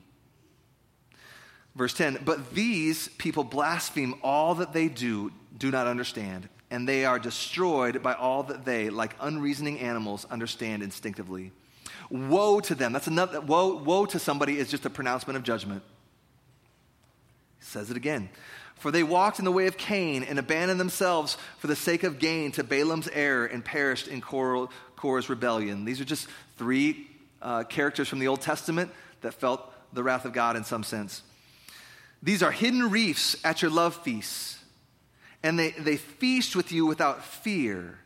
Verse 1.75 1.95
10 1.95 2.21
But 2.25 2.55
these 2.55 3.09
people 3.09 3.45
blaspheme 3.45 4.15
all 4.23 4.57
that 4.57 4.73
they 4.73 4.89
do, 4.89 5.33
do 5.57 5.71
not 5.71 5.87
understand, 5.87 6.49
and 6.71 6.89
they 6.89 7.05
are 7.05 7.19
destroyed 7.19 8.03
by 8.03 8.15
all 8.15 8.43
that 8.45 8.65
they, 8.65 8.91
like 8.91 9.15
unreasoning 9.21 9.81
animals, 9.81 10.27
understand 10.31 10.83
instinctively. 10.83 11.53
Woe 12.11 12.61
to 12.61 12.75
them. 12.75 12.93
That's 12.93 13.07
another, 13.07 13.41
woe, 13.41 13.77
woe 13.77 14.05
to 14.07 14.19
somebody 14.19 14.59
is 14.59 14.69
just 14.69 14.85
a 14.85 14.91
pronouncement 14.91 15.37
of 15.37 15.43
judgment 15.43 15.83
says 17.71 17.91
it 17.91 17.97
again. 17.97 18.29
For 18.81 18.91
they 18.91 19.03
walked 19.03 19.39
in 19.39 19.45
the 19.45 19.53
way 19.53 19.67
of 19.67 19.77
Cain 19.77 20.23
and 20.23 20.39
abandoned 20.39 20.81
themselves 20.81 21.37
for 21.59 21.67
the 21.67 21.77
sake 21.77 22.03
of 22.03 22.19
gain 22.19 22.51
to 22.53 22.65
Balaam's 22.65 23.09
error 23.09 23.45
and 23.45 23.63
perished 23.63 24.09
in 24.09 24.23
Korah's 24.23 25.29
rebellion. 25.29 25.85
These 25.85 26.01
are 26.01 26.07
just 26.07 26.29
three 26.57 27.07
uh, 27.43 27.65
characters 27.65 28.09
from 28.09 28.21
the 28.21 28.29
Old 28.29 28.41
Testament 28.41 28.91
that 29.21 29.35
felt 29.35 29.71
the 29.93 30.03
wrath 30.03 30.25
of 30.25 30.33
God 30.33 30.57
in 30.57 30.65
some 30.65 30.83
sense. 30.83 31.23
These 32.23 32.43
are 32.43 32.51
hidden 32.51 32.91
reefs 32.91 33.37
at 33.45 33.61
your 33.61 33.71
love 33.71 33.95
feasts, 33.97 34.59
and 35.43 35.59
they, 35.59 35.73
they 35.73 35.99
feast 35.99 36.57
with 36.57 36.73
you 36.73 36.87
without 36.87 37.23
fear. 37.23 37.99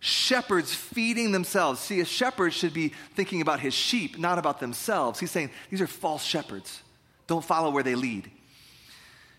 Shepherds 0.00 0.74
feeding 0.74 1.32
themselves. 1.32 1.80
See, 1.80 2.00
a 2.00 2.04
shepherd 2.04 2.52
should 2.52 2.74
be 2.74 2.92
thinking 3.14 3.40
about 3.40 3.60
his 3.60 3.74
sheep, 3.74 4.18
not 4.18 4.38
about 4.38 4.60
themselves. 4.60 5.18
He's 5.20 5.30
saying 5.30 5.50
these 5.70 5.80
are 5.80 5.86
false 5.86 6.22
shepherds. 6.22 6.82
Don't 7.26 7.44
follow 7.44 7.70
where 7.70 7.82
they 7.82 7.94
lead 7.94 8.30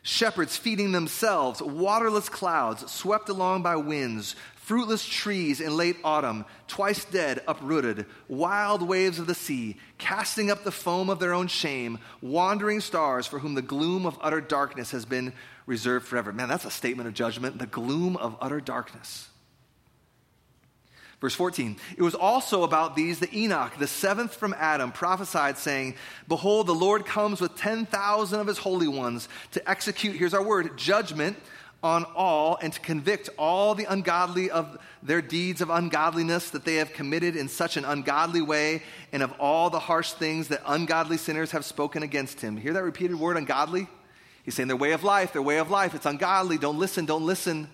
shepherds 0.02 0.58
feeding 0.58 0.92
themselves, 0.92 1.62
waterless 1.62 2.30
clouds 2.30 2.92
swept 2.92 3.30
along 3.30 3.64
by 3.64 3.76
winds, 3.76 4.36
fruitless 4.56 5.06
trees 5.06 5.60
in 5.60 5.76
late 5.76 5.98
autumn, 6.04 6.46
twice 6.68 7.04
dead, 7.06 7.42
uprooted, 7.48 8.06
wild 8.28 8.82
waves 8.82 9.18
of 9.18 9.28
the 9.28 9.34
sea, 9.34 9.78
casting 9.98 10.52
up 10.52 10.64
the 10.64 10.72
foam 10.72 11.10
of 11.10 11.20
their 11.20 11.34
own 11.34 11.48
shame, 11.48 11.98
wandering 12.22 12.80
stars 12.80 13.26
for 13.26 13.40
whom 13.40 13.56
the 13.56 13.62
gloom 13.62 14.06
of 14.06 14.18
utter 14.22 14.42
darkness 14.42 14.92
has 14.92 15.06
been 15.06 15.34
reserved 15.66 16.06
forever. 16.06 16.32
Man, 16.32 16.50
that's 16.50 16.66
a 16.66 16.72
statement 16.72 17.08
of 17.08 17.14
judgment 17.14 17.58
the 17.58 17.66
gloom 17.66 18.16
of 18.16 18.38
utter 18.40 18.62
darkness. 18.62 19.30
Verse 21.22 21.36
14, 21.36 21.76
it 21.98 22.02
was 22.02 22.16
also 22.16 22.64
about 22.64 22.96
these 22.96 23.20
that 23.20 23.34
Enoch, 23.34 23.74
the 23.78 23.88
seventh 23.88 24.36
from 24.36 24.56
Adam, 24.58 24.94
prophesied, 24.94 25.58
saying, 25.58 25.96
Behold, 26.30 26.68
the 26.68 26.74
Lord 26.74 27.06
comes 27.06 27.42
with 27.42 27.58
10,000 27.58 28.40
of 28.40 28.48
his 28.48 28.58
holy 28.58 28.88
ones 28.88 29.28
to 29.52 29.70
execute, 29.70 30.16
here's 30.16 30.34
our 30.34 30.44
word, 30.44 30.78
judgment 30.78 31.36
on 31.82 32.06
all 32.16 32.58
and 32.62 32.74
to 32.74 32.80
convict 32.80 33.30
all 33.38 33.74
the 33.74 33.86
ungodly 33.86 34.52
of 34.52 34.78
their 35.02 35.22
deeds 35.22 35.62
of 35.62 35.70
ungodliness 35.70 36.50
that 36.50 36.66
they 36.66 36.76
have 36.76 36.92
committed 36.94 37.36
in 37.36 37.48
such 37.48 37.78
an 37.78 37.86
ungodly 37.86 38.42
way 38.42 38.82
and 39.14 39.24
of 39.24 39.34
all 39.40 39.70
the 39.70 39.80
harsh 39.80 40.12
things 40.14 40.50
that 40.50 40.62
ungodly 40.66 41.18
sinners 41.18 41.52
have 41.52 41.64
spoken 41.64 42.04
against 42.04 42.42
him. 42.42 42.58
Hear 42.58 42.74
that 42.74 42.84
repeated 42.84 43.18
word, 43.18 43.38
ungodly? 43.38 43.88
He's 44.44 44.56
saying 44.56 44.68
their 44.68 44.78
way 44.78 44.92
of 44.92 45.04
life, 45.04 45.34
their 45.34 45.42
way 45.42 45.60
of 45.60 45.70
life, 45.70 45.96
it's 45.96 46.06
ungodly. 46.06 46.58
Don't 46.58 46.80
listen, 46.80 47.06
don't 47.06 47.26
listen. 47.26 47.70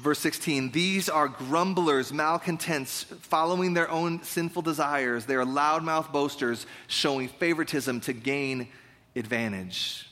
Verse 0.00 0.20
16, 0.20 0.70
these 0.70 1.08
are 1.08 1.26
grumblers, 1.26 2.12
malcontents, 2.12 3.02
following 3.22 3.74
their 3.74 3.90
own 3.90 4.22
sinful 4.22 4.62
desires. 4.62 5.26
They 5.26 5.34
are 5.34 5.44
loudmouth 5.44 6.12
boasters, 6.12 6.66
showing 6.86 7.26
favoritism 7.26 8.02
to 8.02 8.12
gain 8.12 8.68
advantage. 9.16 10.08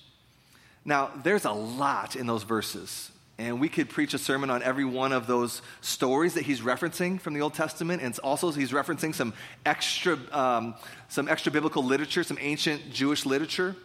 Now, 0.84 1.12
there's 1.22 1.44
a 1.44 1.52
lot 1.52 2.16
in 2.16 2.26
those 2.26 2.42
verses. 2.42 3.12
And 3.38 3.60
we 3.60 3.68
could 3.68 3.88
preach 3.88 4.12
a 4.12 4.18
sermon 4.18 4.50
on 4.50 4.60
every 4.62 4.84
one 4.84 5.12
of 5.12 5.28
those 5.28 5.62
stories 5.82 6.34
that 6.34 6.42
he's 6.44 6.62
referencing 6.62 7.20
from 7.20 7.34
the 7.34 7.42
Old 7.42 7.54
Testament. 7.54 8.02
And 8.02 8.18
also, 8.20 8.50
he's 8.50 8.72
referencing 8.72 9.14
some 9.14 9.34
extra, 9.64 10.18
um, 10.32 10.74
some 11.08 11.28
extra 11.28 11.52
biblical 11.52 11.84
literature, 11.84 12.24
some 12.24 12.38
ancient 12.40 12.90
Jewish 12.92 13.24
literature 13.24 13.76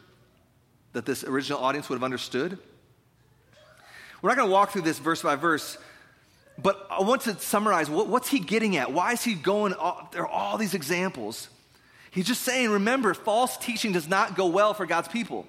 that 0.94 1.06
this 1.06 1.24
original 1.24 1.60
audience 1.60 1.90
would 1.90 1.96
have 1.96 2.04
understood. 2.04 2.58
We're 4.22 4.30
not 4.30 4.38
going 4.38 4.50
to 4.50 4.54
walk 4.54 4.72
through 4.72 4.84
this 4.84 5.00
verse 5.00 5.22
by 5.22 5.36
verse, 5.36 5.78
but 6.62 6.88
I 6.90 7.02
want 7.02 7.22
to 7.24 7.38
summarize 7.40 7.90
what, 7.90 8.08
what's 8.08 8.30
he 8.30 8.40
getting 8.40 8.78
at? 8.78 8.92
Why 8.92 9.14
is 9.14 9.24
he 9.24 9.34
going? 9.34 9.74
There 10.12 10.24
are 10.24 10.28
all 10.28 10.58
these 10.58 10.74
examples. 10.74 11.50
He's 12.12 12.28
just 12.28 12.42
saying, 12.42 12.70
remember, 12.70 13.14
false 13.14 13.58
teaching 13.58 13.94
does 13.94 14.08
not 14.08 14.36
go 14.36 14.48
well 14.48 14.74
for 14.74 14.86
God's 14.86 15.08
people. 15.08 15.48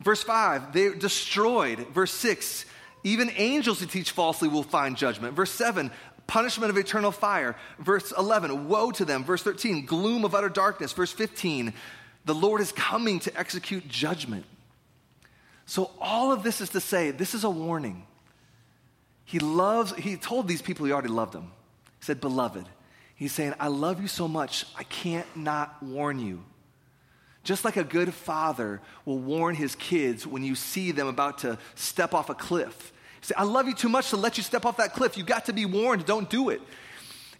Verse 0.00 0.22
5, 0.22 0.72
they're 0.72 0.94
destroyed. 0.94 1.86
Verse 1.88 2.12
6, 2.12 2.64
even 3.04 3.30
angels 3.34 3.80
who 3.80 3.86
teach 3.86 4.12
falsely 4.12 4.48
will 4.48 4.62
find 4.62 4.96
judgment. 4.96 5.34
Verse 5.34 5.50
7, 5.50 5.90
punishment 6.26 6.70
of 6.70 6.78
eternal 6.78 7.10
fire. 7.10 7.56
Verse 7.80 8.12
11, 8.16 8.68
woe 8.68 8.92
to 8.92 9.04
them. 9.04 9.24
Verse 9.24 9.42
13, 9.42 9.84
gloom 9.84 10.24
of 10.24 10.34
utter 10.34 10.48
darkness. 10.48 10.92
Verse 10.92 11.12
15, 11.12 11.74
the 12.24 12.34
Lord 12.34 12.60
is 12.60 12.72
coming 12.72 13.18
to 13.20 13.36
execute 13.38 13.88
judgment. 13.88 14.44
So, 15.66 15.90
all 16.00 16.32
of 16.32 16.42
this 16.42 16.60
is 16.60 16.70
to 16.70 16.80
say, 16.80 17.10
this 17.10 17.34
is 17.34 17.44
a 17.44 17.50
warning. 17.50 18.06
He 19.30 19.38
loves, 19.38 19.94
he 19.94 20.16
told 20.16 20.48
these 20.48 20.60
people 20.60 20.86
he 20.86 20.92
already 20.92 21.06
loved 21.06 21.34
them. 21.34 21.52
He 22.00 22.04
said, 22.04 22.20
Beloved. 22.20 22.66
He's 23.14 23.30
saying, 23.30 23.54
I 23.60 23.68
love 23.68 24.02
you 24.02 24.08
so 24.08 24.26
much, 24.26 24.66
I 24.76 24.82
can't 24.82 25.26
not 25.36 25.80
warn 25.80 26.18
you. 26.18 26.42
Just 27.44 27.64
like 27.64 27.76
a 27.76 27.84
good 27.84 28.12
father 28.12 28.80
will 29.04 29.20
warn 29.20 29.54
his 29.54 29.76
kids 29.76 30.26
when 30.26 30.42
you 30.42 30.56
see 30.56 30.90
them 30.90 31.06
about 31.06 31.38
to 31.38 31.58
step 31.76 32.12
off 32.12 32.28
a 32.28 32.34
cliff. 32.34 32.92
He 33.20 33.26
say, 33.26 33.34
I 33.36 33.44
love 33.44 33.68
you 33.68 33.74
too 33.74 33.88
much 33.88 34.10
to 34.10 34.16
let 34.16 34.36
you 34.36 34.42
step 34.42 34.66
off 34.66 34.78
that 34.78 34.94
cliff. 34.94 35.16
You 35.16 35.22
got 35.22 35.44
to 35.44 35.52
be 35.52 35.64
warned, 35.64 36.06
don't 36.06 36.28
do 36.28 36.48
it. 36.48 36.60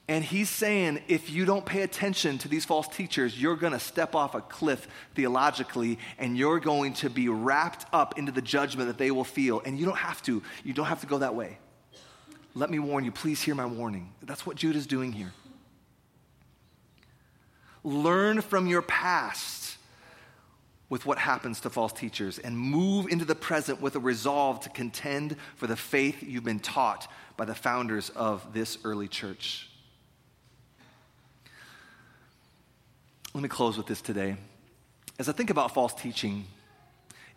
And 0.06 0.24
he's 0.24 0.48
saying, 0.48 1.02
if 1.08 1.28
you 1.28 1.44
don't 1.44 1.66
pay 1.66 1.82
attention 1.82 2.38
to 2.38 2.46
these 2.46 2.64
false 2.64 2.86
teachers, 2.86 3.40
you're 3.40 3.56
going 3.56 3.72
to 3.72 3.80
step 3.80 4.14
off 4.14 4.36
a 4.36 4.42
cliff 4.42 4.86
theologically, 5.16 5.98
and 6.18 6.38
you're 6.38 6.60
going 6.60 6.92
to 6.94 7.10
be 7.10 7.28
wrapped 7.28 7.86
up 7.92 8.16
into 8.16 8.30
the 8.30 8.42
judgment 8.42 8.86
that 8.86 8.98
they 8.98 9.10
will 9.10 9.24
feel. 9.24 9.60
And 9.64 9.76
you 9.76 9.86
don't 9.86 9.98
have 9.98 10.22
to. 10.22 10.40
You 10.62 10.72
don't 10.72 10.86
have 10.86 11.00
to 11.00 11.06
go 11.08 11.18
that 11.18 11.34
way. 11.34 11.58
Let 12.54 12.70
me 12.70 12.78
warn 12.78 13.04
you. 13.04 13.12
Please 13.12 13.42
hear 13.42 13.54
my 13.54 13.66
warning. 13.66 14.12
That's 14.22 14.44
what 14.44 14.56
Jude 14.56 14.76
is 14.76 14.86
doing 14.86 15.12
here. 15.12 15.32
Learn 17.84 18.40
from 18.40 18.66
your 18.66 18.82
past 18.82 19.76
with 20.88 21.06
what 21.06 21.18
happens 21.18 21.60
to 21.60 21.70
false 21.70 21.92
teachers 21.92 22.38
and 22.38 22.58
move 22.58 23.06
into 23.08 23.24
the 23.24 23.34
present 23.34 23.80
with 23.80 23.94
a 23.94 24.00
resolve 24.00 24.60
to 24.60 24.68
contend 24.68 25.36
for 25.56 25.68
the 25.68 25.76
faith 25.76 26.22
you've 26.22 26.44
been 26.44 26.58
taught 26.58 27.06
by 27.36 27.44
the 27.44 27.54
founders 27.54 28.10
of 28.10 28.52
this 28.52 28.76
early 28.84 29.06
church. 29.06 29.70
Let 33.32 33.42
me 33.42 33.48
close 33.48 33.76
with 33.76 33.86
this 33.86 34.02
today. 34.02 34.36
As 35.20 35.28
I 35.28 35.32
think 35.32 35.50
about 35.50 35.72
false 35.72 35.94
teaching, 35.94 36.44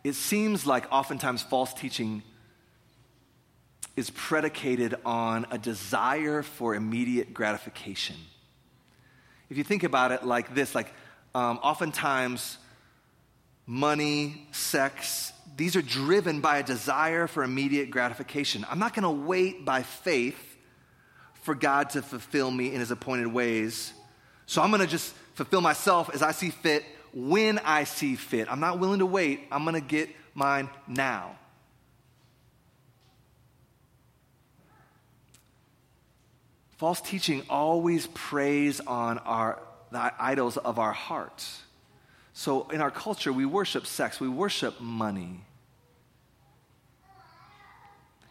it 0.04 0.13
seems 0.13 0.65
like 0.65 0.91
oftentimes 0.91 1.43
false 1.43 1.73
teaching 1.73 2.23
is 3.95 4.10
predicated 4.10 4.95
on 5.06 5.45
a 5.51 5.58
desire 5.58 6.41
for 6.41 6.73
immediate 6.73 7.34
gratification. 7.34 8.15
If 9.49 9.58
you 9.58 9.63
think 9.63 9.84
about 9.84 10.12
it 10.12 10.23
like 10.25 10.56
this, 10.56 10.73
like 10.73 10.91
um, 11.36 11.60
oftentimes 11.62 12.58
money, 13.67 14.47
sex, 14.51 15.32
these 15.56 15.75
are 15.75 15.82
driven 15.82 16.41
by 16.41 16.58
a 16.58 16.63
desire 16.63 17.27
for 17.27 17.43
immediate 17.43 17.91
gratification. 17.91 18.65
I'm 18.69 18.79
not 18.79 18.93
going 18.93 19.03
to 19.03 19.27
wait 19.27 19.63
by 19.63 19.84
faith 19.84 20.58
for 21.43 21.53
God 21.53 21.91
to 21.91 22.01
fulfill 22.01 22.49
me 22.49 22.73
in 22.73 22.79
his 22.79 22.89
appointed 22.89 23.27
ways. 23.27 23.93
So 24.47 24.62
I'm 24.62 24.71
going 24.71 24.82
to 24.82 24.88
just 24.88 25.13
fulfill 25.36 25.62
myself 25.62 26.10
as 26.13 26.21
I 26.21 26.32
see 26.32 26.49
fit 26.49 26.84
when 27.13 27.60
I 27.60 27.84
see 27.84 28.15
fit. 28.15 28.51
I'm 28.51 28.60
not 28.60 28.79
willing 28.79 28.99
to 28.99 29.06
wait. 29.06 29.41
I'm 29.51 29.63
going 29.63 29.75
to 29.75 29.88
get 29.88 30.10
mine 30.34 30.69
now. 30.88 31.38
False 36.77 37.01
teaching 37.01 37.43
always 37.49 38.07
preys 38.07 38.79
on 38.81 39.19
our, 39.19 39.62
the 39.91 40.13
idols 40.19 40.57
of 40.57 40.79
our 40.79 40.91
hearts. 40.91 41.62
So 42.33 42.67
in 42.69 42.81
our 42.81 42.91
culture, 42.91 43.31
we 43.31 43.45
worship 43.45 43.86
sex, 43.86 44.19
we 44.19 44.27
worship 44.27 44.81
money. 44.81 45.41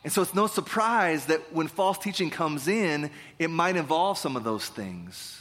And 0.04 0.12
so 0.12 0.22
it's 0.22 0.34
no 0.34 0.48
surprise 0.48 1.26
that 1.26 1.52
when 1.52 1.68
false 1.68 1.98
teaching 1.98 2.30
comes 2.30 2.66
in, 2.66 3.10
it 3.38 3.48
might 3.48 3.76
involve 3.76 4.18
some 4.18 4.36
of 4.36 4.42
those 4.42 4.66
things. 4.66 5.40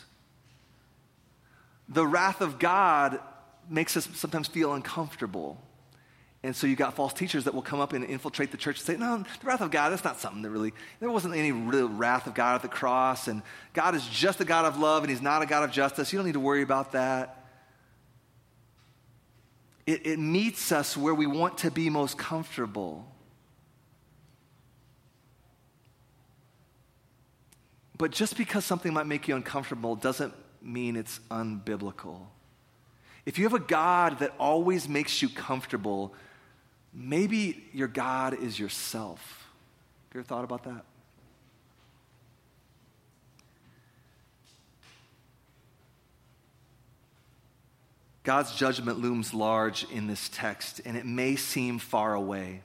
The 1.90 2.06
wrath 2.06 2.42
of 2.42 2.60
God 2.60 3.20
makes 3.68 3.98
us 3.98 4.08
sometimes 4.14 4.48
feel 4.48 4.74
uncomfortable. 4.74 5.60
And 6.44 6.56
so 6.56 6.66
you've 6.66 6.80
got 6.80 6.96
false 6.96 7.14
teachers 7.14 7.44
that 7.44 7.54
will 7.54 7.62
come 7.62 7.80
up 7.80 7.94
and 7.94 8.04
infiltrate 8.04 8.52
the 8.52 8.58
church 8.58 8.78
and 8.80 8.86
say, 8.86 8.98
no, 8.98 9.18
the 9.18 9.46
wrath 9.46 9.62
of 9.62 9.70
God, 9.70 9.92
that's 9.92 10.04
not 10.04 10.20
something 10.20 10.42
that 10.42 10.50
really, 10.50 10.74
there 11.00 11.12
wasn't 11.12 11.36
any 11.36 11.52
real 11.52 11.88
wrath 11.88 12.26
of 12.26 12.34
God 12.34 12.56
at 12.56 12.62
the 12.64 12.68
cross. 12.68 13.28
And 13.28 13.44
God 13.74 13.94
is 13.94 14.08
just 14.08 14.42
a 14.42 14.46
God 14.46 14.66
of 14.66 14.80
love 14.80 15.04
and 15.04 15.12
He's 15.12 15.22
not 15.22 15.44
a 15.44 15.46
God 15.46 15.64
of 15.64 15.72
justice. 15.72 16.12
You 16.12 16.18
don't 16.18 16.26
need 16.26 16.34
to 16.34 16.40
worry 16.40 16.64
about 16.64 16.94
that 16.94 17.42
it, 19.86 20.06
it 20.06 20.20
meets 20.20 20.72
us 20.72 20.96
where 20.96 21.14
we 21.14 21.28
want 21.28 21.60
to 21.60 21.72
be 21.72 21.90
most 21.90 22.18
comfortable. 22.18 23.06
But 27.98 28.12
just 28.12 28.38
because 28.38 28.66
something 28.66 28.94
might 28.94 29.06
make 29.06 29.28
you 29.28 29.36
uncomfortable 29.36 29.96
doesn't 29.96 30.34
mean 30.62 30.96
it's 30.96 31.20
unbiblical. 31.30 32.20
If 33.26 33.38
you 33.38 33.44
have 33.46 33.54
a 33.54 33.60
God 33.60 34.20
that 34.20 34.34
always 34.40 34.90
makes 34.90 35.22
you 35.22 35.30
comfortable, 35.30 36.14
maybe 36.94 37.64
your 37.74 37.88
God 37.88 38.34
is 38.34 38.60
yourself. 38.60 39.48
Have 40.10 40.16
you 40.16 40.20
ever 40.22 40.28
thought 40.28 40.44
about 40.44 40.64
that? 40.64 40.86
God's 48.24 48.56
judgment 48.56 49.00
looms 49.00 49.34
large 49.34 49.90
in 49.90 50.06
this 50.06 50.30
text, 50.30 50.82
and 50.86 50.96
it 50.96 51.06
may 51.06 51.36
seem 51.36 51.80
far 51.80 52.14
away, 52.14 52.62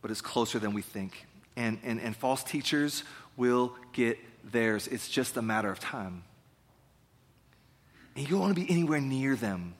but 0.00 0.10
it's 0.10 0.22
closer 0.22 0.58
than 0.58 0.72
we 0.72 0.80
think. 0.80 1.26
And, 1.56 1.78
and, 1.82 2.00
and 2.00 2.16
false 2.16 2.42
teachers 2.42 3.04
will 3.36 3.74
get 3.92 4.18
theirs. 4.50 4.88
It's 4.88 5.08
just 5.08 5.36
a 5.36 5.42
matter 5.42 5.70
of 5.70 5.80
time. 5.80 6.24
And 8.16 8.24
you 8.24 8.30
don't 8.30 8.40
want 8.40 8.56
to 8.56 8.60
be 8.60 8.70
anywhere 8.70 9.00
near 9.00 9.36
them 9.36 9.74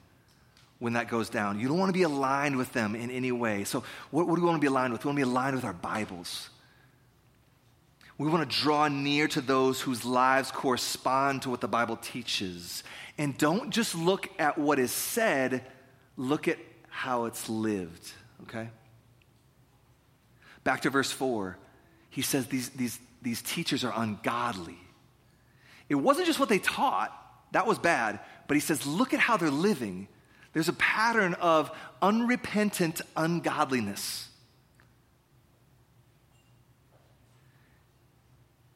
when 0.79 0.93
that 0.93 1.07
goes 1.07 1.29
down. 1.29 1.59
You 1.59 1.67
don't 1.67 1.77
want 1.77 1.89
to 1.89 1.93
be 1.93 2.03
aligned 2.03 2.57
with 2.57 2.73
them 2.73 2.95
in 2.95 3.11
any 3.11 3.31
way. 3.31 3.63
So, 3.65 3.83
what, 4.11 4.27
what 4.27 4.35
do 4.35 4.41
we 4.41 4.47
want 4.47 4.57
to 4.57 4.61
be 4.61 4.67
aligned 4.67 4.93
with? 4.93 5.03
We 5.03 5.09
want 5.09 5.19
to 5.19 5.25
be 5.25 5.29
aligned 5.29 5.55
with 5.55 5.65
our 5.65 5.73
Bibles. 5.73 6.49
We 8.17 8.27
want 8.27 8.49
to 8.49 8.57
draw 8.57 8.89
near 8.89 9.29
to 9.29 9.39
those 9.39 9.79
whose 9.79 10.03
lives 10.03 10.51
correspond 10.51 11.43
to 11.43 11.49
what 11.49 11.61
the 11.61 11.69
Bible 11.69 11.95
teaches 11.95 12.83
and 13.19 13.37
don't 13.37 13.69
just 13.69 13.95
look 13.95 14.29
at 14.39 14.57
what 14.57 14.79
is 14.79 14.91
said, 14.91 15.61
look 16.15 16.47
at 16.47 16.57
how 16.87 17.25
it's 17.25 17.49
lived, 17.49 18.11
okay? 18.43 18.69
Back 20.63 20.83
to 20.83 20.89
verse 20.89 21.11
4. 21.11 21.57
He 22.09 22.21
says 22.21 22.47
these, 22.47 22.69
these, 22.69 22.97
these 23.21 23.41
teachers 23.41 23.83
are 23.83 23.91
ungodly. 23.93 24.79
It 25.89 25.95
wasn't 25.95 26.27
just 26.27 26.39
what 26.39 26.47
they 26.47 26.59
taught, 26.59 27.13
that 27.51 27.67
was 27.67 27.77
bad, 27.77 28.21
but 28.47 28.55
he 28.55 28.61
says, 28.61 28.87
look 28.87 29.13
at 29.13 29.19
how 29.19 29.35
they're 29.35 29.49
living. 29.49 30.07
There's 30.59 30.67
a 30.67 30.73
pattern 30.73 31.35
of 31.35 31.71
unrepentant 32.01 32.99
ungodliness. 33.15 34.27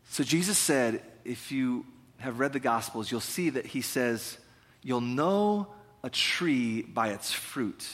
So 0.08 0.24
Jesus 0.24 0.58
said, 0.58 1.04
if 1.26 1.52
you 1.52 1.86
have 2.20 2.40
read 2.40 2.54
the 2.54 2.62
Gospels, 2.62 3.12
you'll 3.12 3.20
see 3.20 3.50
that 3.50 3.66
he 3.66 3.82
says, 3.82 4.38
You'll 4.82 5.02
know 5.02 5.68
a 6.06 6.10
tree 6.10 6.84
by 6.84 7.10
its 7.10 7.34
fruit. 7.34 7.86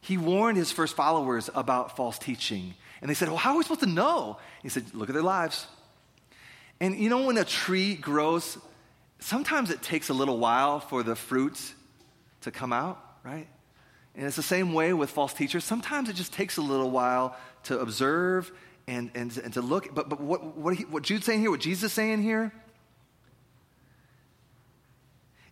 He 0.00 0.18
warned 0.18 0.58
his 0.58 0.72
first 0.72 0.96
followers 0.96 1.48
about 1.54 1.96
false 1.96 2.18
teaching. 2.18 2.74
And 3.00 3.08
they 3.08 3.14
said, 3.14 3.28
Well, 3.28 3.36
how 3.36 3.52
are 3.52 3.58
we 3.58 3.62
supposed 3.62 3.82
to 3.82 3.86
know? 3.86 4.38
He 4.64 4.70
said, 4.70 4.92
Look 4.92 5.08
at 5.08 5.12
their 5.12 5.22
lives. 5.22 5.68
And 6.80 6.98
you 6.98 7.10
know, 7.10 7.26
when 7.26 7.38
a 7.38 7.44
tree 7.44 7.94
grows, 7.94 8.58
sometimes 9.20 9.70
it 9.70 9.82
takes 9.82 10.08
a 10.08 10.14
little 10.14 10.38
while 10.38 10.80
for 10.80 11.04
the 11.04 11.14
fruit 11.14 11.74
to 12.46 12.50
come 12.50 12.72
out, 12.72 12.98
right? 13.22 13.46
And 14.14 14.24
it's 14.24 14.36
the 14.36 14.42
same 14.42 14.72
way 14.72 14.92
with 14.92 15.10
false 15.10 15.34
teachers. 15.34 15.62
Sometimes 15.62 16.08
it 16.08 16.14
just 16.14 16.32
takes 16.32 16.56
a 16.56 16.62
little 16.62 16.90
while 16.90 17.36
to 17.64 17.78
observe 17.78 18.50
and, 18.86 19.10
and, 19.14 19.36
and 19.36 19.52
to 19.54 19.60
look. 19.60 19.94
But, 19.94 20.08
but 20.08 20.20
what, 20.20 20.56
what, 20.56 20.76
he, 20.76 20.84
what 20.84 21.02
Jude's 21.02 21.26
saying 21.26 21.40
here, 21.40 21.50
what 21.50 21.60
Jesus 21.60 21.84
is 21.84 21.92
saying 21.92 22.22
here, 22.22 22.52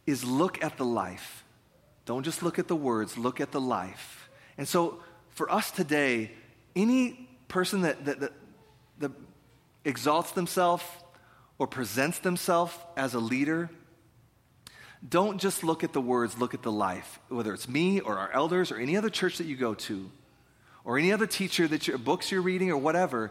is 0.07 0.25
look 0.25 0.63
at 0.65 0.77
the 0.79 0.85
life. 0.85 1.45
Don't 2.07 2.23
just 2.23 2.43
look 2.43 2.59
at 2.59 2.69
the 2.69 2.77
words, 2.77 3.19
look 3.19 3.41
at 3.41 3.51
the 3.53 3.61
life. 3.61 4.31
And 4.57 4.69
so 4.69 5.03
for 5.31 5.51
us 5.51 5.71
today, 5.71 6.31
any 6.77 7.29
person 7.49 7.83
that, 7.83 8.05
that, 8.05 8.21
that, 8.21 8.33
that 9.01 9.11
exalts 9.85 10.33
themselves 10.33 10.85
or 11.59 11.67
presents 11.67 12.19
themselves 12.21 12.75
as 12.97 13.15
a 13.15 13.21
leader, 13.21 13.69
don't 15.07 15.39
just 15.39 15.63
look 15.63 15.85
at 15.85 15.93
the 15.93 16.01
words, 16.01 16.39
look 16.39 16.55
at 16.55 16.63
the 16.63 16.73
life. 16.73 17.19
Whether 17.29 17.53
it's 17.53 17.69
me 17.69 18.01
or 18.01 18.19
our 18.19 18.33
elders 18.33 18.73
or 18.73 18.77
any 18.77 18.97
other 18.97 19.11
church 19.11 19.39
that 19.39 19.47
you 19.47 19.57
go 19.57 19.75
to, 19.75 20.11
or 20.85 20.99
any 20.99 21.13
other 21.13 21.27
teacher 21.27 21.67
that 21.69 21.89
your 21.89 21.99
books 21.99 22.31
you're 22.31 22.43
reading 22.43 22.71
or 22.71 22.77
whatever, 22.77 23.31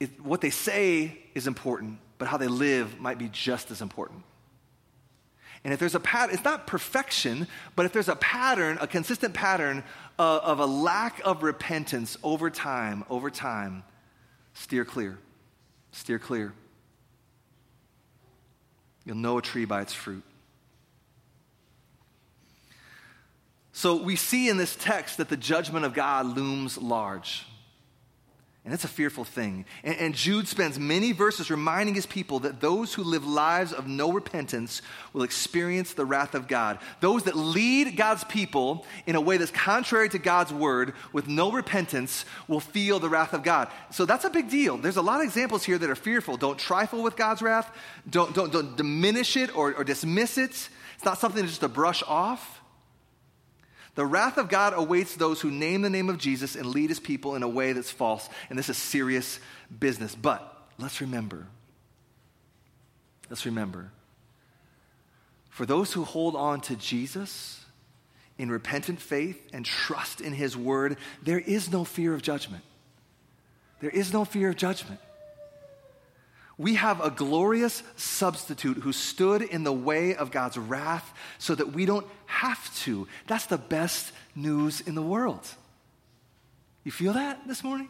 it, 0.00 0.20
what 0.24 0.40
they 0.40 0.50
say 0.50 1.18
is 1.34 1.46
important, 1.46 1.98
but 2.18 2.28
how 2.28 2.36
they 2.36 2.48
live 2.48 2.98
might 2.98 3.18
be 3.18 3.28
just 3.28 3.70
as 3.70 3.80
important. 3.80 4.22
And 5.64 5.72
if 5.72 5.78
there's 5.78 5.94
a 5.94 6.00
pattern, 6.00 6.34
it's 6.34 6.44
not 6.44 6.66
perfection, 6.66 7.46
but 7.76 7.86
if 7.86 7.92
there's 7.92 8.08
a 8.08 8.16
pattern, 8.16 8.78
a 8.80 8.86
consistent 8.86 9.32
pattern 9.32 9.84
of, 10.18 10.42
of 10.42 10.60
a 10.60 10.66
lack 10.66 11.20
of 11.24 11.42
repentance 11.42 12.16
over 12.24 12.50
time, 12.50 13.04
over 13.08 13.30
time, 13.30 13.84
steer 14.54 14.84
clear. 14.84 15.18
Steer 15.92 16.18
clear. 16.18 16.52
You'll 19.04 19.16
know 19.16 19.38
a 19.38 19.42
tree 19.42 19.66
by 19.66 19.82
its 19.82 19.92
fruit. 19.92 20.24
So 23.72 23.96
we 23.96 24.16
see 24.16 24.48
in 24.48 24.58
this 24.58 24.76
text 24.76 25.16
that 25.16 25.28
the 25.28 25.36
judgment 25.36 25.84
of 25.84 25.94
God 25.94 26.36
looms 26.36 26.76
large. 26.76 27.46
And 28.64 28.72
it's 28.72 28.84
a 28.84 28.88
fearful 28.88 29.24
thing. 29.24 29.64
And, 29.82 29.96
and, 29.96 30.14
Jude 30.14 30.46
spends 30.46 30.78
many 30.78 31.10
verses 31.10 31.50
reminding 31.50 31.96
his 31.96 32.06
people 32.06 32.38
that 32.40 32.60
those 32.60 32.94
who 32.94 33.02
live 33.02 33.26
lives 33.26 33.72
of 33.72 33.88
no 33.88 34.12
repentance 34.12 34.82
will 35.12 35.24
experience 35.24 35.94
the 35.94 36.04
wrath 36.04 36.36
of 36.36 36.46
God. 36.46 36.78
Those 37.00 37.24
that 37.24 37.34
lead 37.34 37.96
God's 37.96 38.22
people 38.22 38.86
in 39.04 39.16
a 39.16 39.20
way 39.20 39.36
that's 39.36 39.50
contrary 39.50 40.08
to 40.10 40.18
God's 40.20 40.52
word 40.52 40.94
with 41.12 41.26
no 41.26 41.50
repentance 41.50 42.24
will 42.46 42.60
feel 42.60 43.00
the 43.00 43.08
wrath 43.08 43.32
of 43.32 43.42
God. 43.42 43.66
So 43.90 44.04
that's 44.04 44.24
a 44.24 44.30
big 44.30 44.48
deal. 44.48 44.76
There's 44.76 44.96
a 44.96 45.02
lot 45.02 45.18
of 45.18 45.24
examples 45.24 45.64
here 45.64 45.78
that 45.78 45.90
are 45.90 45.96
fearful. 45.96 46.36
Don't 46.36 46.58
trifle 46.58 47.02
with 47.02 47.16
God's 47.16 47.42
wrath, 47.42 47.68
don't, 48.08 48.32
don't, 48.32 48.52
don't 48.52 48.76
diminish 48.76 49.36
it 49.36 49.56
or, 49.56 49.74
or 49.74 49.82
dismiss 49.82 50.38
it. 50.38 50.50
It's 50.50 51.04
not 51.04 51.18
something 51.18 51.44
just 51.44 51.62
to 51.62 51.68
brush 51.68 52.04
off. 52.06 52.61
The 53.94 54.06
wrath 54.06 54.38
of 54.38 54.48
God 54.48 54.72
awaits 54.74 55.16
those 55.16 55.40
who 55.40 55.50
name 55.50 55.82
the 55.82 55.90
name 55.90 56.08
of 56.08 56.18
Jesus 56.18 56.56
and 56.56 56.66
lead 56.66 56.88
his 56.88 57.00
people 57.00 57.34
in 57.34 57.42
a 57.42 57.48
way 57.48 57.72
that's 57.72 57.90
false. 57.90 58.28
And 58.48 58.58
this 58.58 58.68
is 58.68 58.78
serious 58.78 59.38
business. 59.78 60.14
But 60.14 60.66
let's 60.78 61.00
remember, 61.00 61.46
let's 63.28 63.44
remember, 63.44 63.90
for 65.50 65.66
those 65.66 65.92
who 65.92 66.04
hold 66.04 66.34
on 66.34 66.62
to 66.62 66.76
Jesus 66.76 67.64
in 68.38 68.50
repentant 68.50 69.00
faith 69.00 69.50
and 69.52 69.64
trust 69.64 70.22
in 70.22 70.32
his 70.32 70.56
word, 70.56 70.96
there 71.22 71.38
is 71.38 71.70
no 71.70 71.84
fear 71.84 72.14
of 72.14 72.22
judgment. 72.22 72.64
There 73.80 73.90
is 73.90 74.12
no 74.12 74.24
fear 74.24 74.48
of 74.48 74.56
judgment. 74.56 75.00
We 76.62 76.76
have 76.76 77.00
a 77.00 77.10
glorious 77.10 77.82
substitute 77.96 78.76
who 78.76 78.92
stood 78.92 79.42
in 79.42 79.64
the 79.64 79.72
way 79.72 80.14
of 80.14 80.30
God's 80.30 80.56
wrath 80.56 81.12
so 81.38 81.56
that 81.56 81.72
we 81.72 81.86
don't 81.86 82.06
have 82.26 82.72
to. 82.82 83.08
That's 83.26 83.46
the 83.46 83.58
best 83.58 84.12
news 84.36 84.80
in 84.80 84.94
the 84.94 85.02
world. 85.02 85.44
You 86.84 86.92
feel 86.92 87.14
that 87.14 87.48
this 87.48 87.64
morning? 87.64 87.88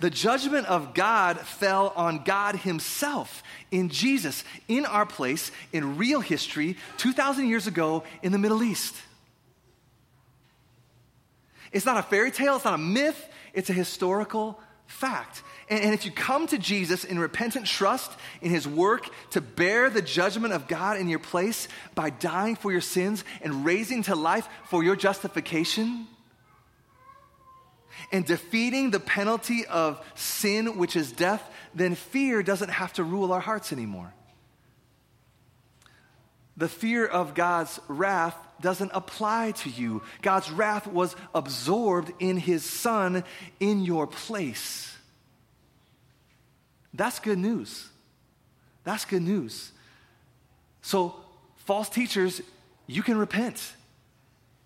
The 0.00 0.10
judgment 0.10 0.66
of 0.66 0.92
God 0.92 1.38
fell 1.38 1.92
on 1.94 2.24
God 2.24 2.56
Himself 2.56 3.44
in 3.70 3.90
Jesus, 3.90 4.42
in 4.66 4.84
our 4.86 5.06
place, 5.06 5.52
in 5.72 5.96
real 5.96 6.18
history, 6.18 6.78
2,000 6.96 7.48
years 7.48 7.68
ago 7.68 8.02
in 8.24 8.32
the 8.32 8.38
Middle 8.38 8.64
East. 8.64 8.96
It's 11.70 11.86
not 11.86 11.96
a 11.96 12.02
fairy 12.02 12.32
tale, 12.32 12.56
it's 12.56 12.64
not 12.64 12.74
a 12.74 12.78
myth, 12.78 13.28
it's 13.54 13.70
a 13.70 13.72
historical 13.72 14.58
fact. 14.90 15.42
And, 15.68 15.82
and 15.84 15.94
if 15.94 16.04
you 16.04 16.10
come 16.10 16.46
to 16.48 16.58
Jesus 16.58 17.04
in 17.04 17.18
repentant 17.18 17.66
trust 17.66 18.10
in 18.42 18.50
his 18.50 18.66
work 18.66 19.08
to 19.30 19.40
bear 19.40 19.88
the 19.88 20.02
judgment 20.02 20.52
of 20.52 20.68
God 20.68 20.98
in 20.98 21.08
your 21.08 21.18
place 21.18 21.68
by 21.94 22.10
dying 22.10 22.56
for 22.56 22.72
your 22.72 22.80
sins 22.80 23.24
and 23.42 23.64
raising 23.64 24.02
to 24.04 24.14
life 24.14 24.48
for 24.64 24.84
your 24.84 24.96
justification, 24.96 26.06
and 28.12 28.24
defeating 28.24 28.90
the 28.90 29.00
penalty 29.00 29.66
of 29.66 30.04
sin, 30.14 30.78
which 30.78 30.96
is 30.96 31.12
death, 31.12 31.42
then 31.74 31.94
fear 31.94 32.42
doesn't 32.42 32.70
have 32.70 32.92
to 32.94 33.04
rule 33.04 33.32
our 33.32 33.40
hearts 33.40 33.72
anymore. 33.72 34.12
The 36.60 36.68
fear 36.68 37.06
of 37.06 37.32
God's 37.32 37.80
wrath 37.88 38.36
doesn't 38.60 38.90
apply 38.92 39.52
to 39.52 39.70
you. 39.70 40.02
God's 40.20 40.50
wrath 40.50 40.86
was 40.86 41.16
absorbed 41.34 42.12
in 42.18 42.36
his 42.36 42.62
Son 42.62 43.24
in 43.60 43.80
your 43.80 44.06
place. 44.06 44.94
That's 46.92 47.18
good 47.18 47.38
news. 47.38 47.88
That's 48.84 49.06
good 49.06 49.22
news. 49.22 49.72
So, 50.82 51.14
false 51.64 51.88
teachers, 51.88 52.42
you 52.86 53.02
can 53.02 53.16
repent 53.16 53.72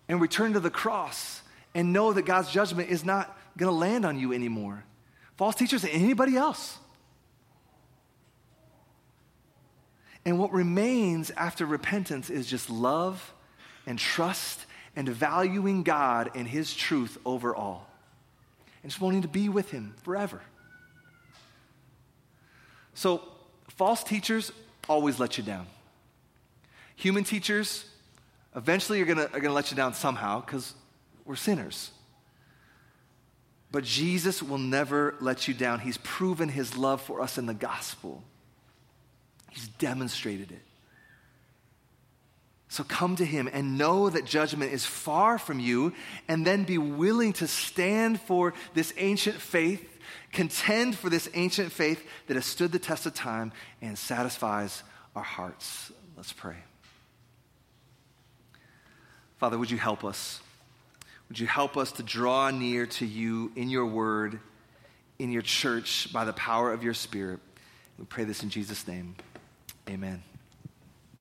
and 0.09 0.19
return 0.19 0.51
to 0.51 0.59
the 0.59 0.69
cross 0.69 1.41
and 1.73 1.93
know 1.93 2.11
that 2.11 2.23
God's 2.23 2.51
judgment 2.51 2.89
is 2.89 3.05
not 3.05 3.39
going 3.55 3.71
to 3.71 3.77
land 3.77 4.03
on 4.03 4.19
you 4.19 4.33
anymore. 4.33 4.83
False 5.37 5.55
teachers 5.55 5.85
and 5.85 5.93
anybody 5.93 6.35
else. 6.35 6.77
And 10.25 10.39
what 10.39 10.51
remains 10.51 11.31
after 11.31 11.65
repentance 11.65 12.29
is 12.29 12.47
just 12.47 12.69
love 12.69 13.33
and 13.85 13.99
trust 13.99 14.65
and 14.95 15.07
valuing 15.07 15.83
God 15.83 16.31
and 16.35 16.47
His 16.47 16.73
truth 16.73 17.17
over 17.25 17.55
all. 17.55 17.87
And 18.81 18.91
just 18.91 19.01
wanting 19.01 19.21
to 19.21 19.27
be 19.27 19.49
with 19.49 19.71
Him 19.71 19.93
forever. 20.03 20.41
So, 22.95 23.21
false 23.69 24.03
teachers 24.03 24.51
always 24.87 25.19
let 25.19 25.37
you 25.37 25.43
down. 25.43 25.67
Human 26.95 27.23
teachers 27.23 27.85
eventually 28.55 29.01
are 29.01 29.05
going 29.05 29.19
are 29.19 29.39
to 29.39 29.51
let 29.51 29.69
you 29.69 29.77
down 29.77 29.93
somehow 29.93 30.41
because 30.41 30.73
we're 31.25 31.35
sinners. 31.35 31.91
But 33.71 33.83
Jesus 33.83 34.41
will 34.41 34.57
never 34.57 35.15
let 35.19 35.47
you 35.47 35.53
down. 35.53 35.81
He's 35.81 35.97
proven 35.97 36.47
his 36.47 36.77
love 36.77 37.01
for 37.01 37.21
us 37.21 37.37
in 37.37 37.45
the 37.45 37.53
gospel, 37.53 38.23
he's 39.55 39.67
demonstrated 39.67 40.51
it. 40.51 40.61
So 42.67 42.83
come 42.83 43.15
to 43.15 43.25
him 43.25 43.49
and 43.51 43.77
know 43.77 44.09
that 44.09 44.25
judgment 44.25 44.73
is 44.73 44.85
far 44.85 45.39
from 45.39 45.59
you, 45.59 45.93
and 46.27 46.45
then 46.45 46.65
be 46.65 46.77
willing 46.77 47.33
to 47.33 47.47
stand 47.47 48.21
for 48.21 48.53
this 48.73 48.93
ancient 48.97 49.37
faith 49.37 49.95
Contend 50.35 50.97
for 50.97 51.09
this 51.09 51.29
ancient 51.33 51.71
faith 51.71 52.05
that 52.27 52.35
has 52.35 52.45
stood 52.45 52.73
the 52.73 52.79
test 52.79 53.05
of 53.05 53.13
time 53.13 53.53
and 53.81 53.97
satisfies 53.97 54.83
our 55.15 55.23
hearts. 55.23 55.93
Let's 56.17 56.33
pray. 56.33 56.57
Father, 59.37 59.57
would 59.57 59.71
you 59.71 59.77
help 59.77 60.03
us? 60.03 60.41
Would 61.29 61.39
you 61.39 61.47
help 61.47 61.77
us 61.77 61.93
to 61.93 62.03
draw 62.03 62.51
near 62.51 62.85
to 62.85 63.05
you 63.05 63.51
in 63.55 63.69
your 63.69 63.85
word, 63.85 64.39
in 65.19 65.31
your 65.31 65.41
church, 65.41 66.11
by 66.11 66.25
the 66.25 66.33
power 66.33 66.73
of 66.73 66.83
your 66.83 66.93
spirit? 66.93 67.39
We 67.97 68.03
pray 68.03 68.25
this 68.25 68.43
in 68.43 68.49
Jesus' 68.49 68.85
name. 68.87 69.15
Amen. 69.89 70.23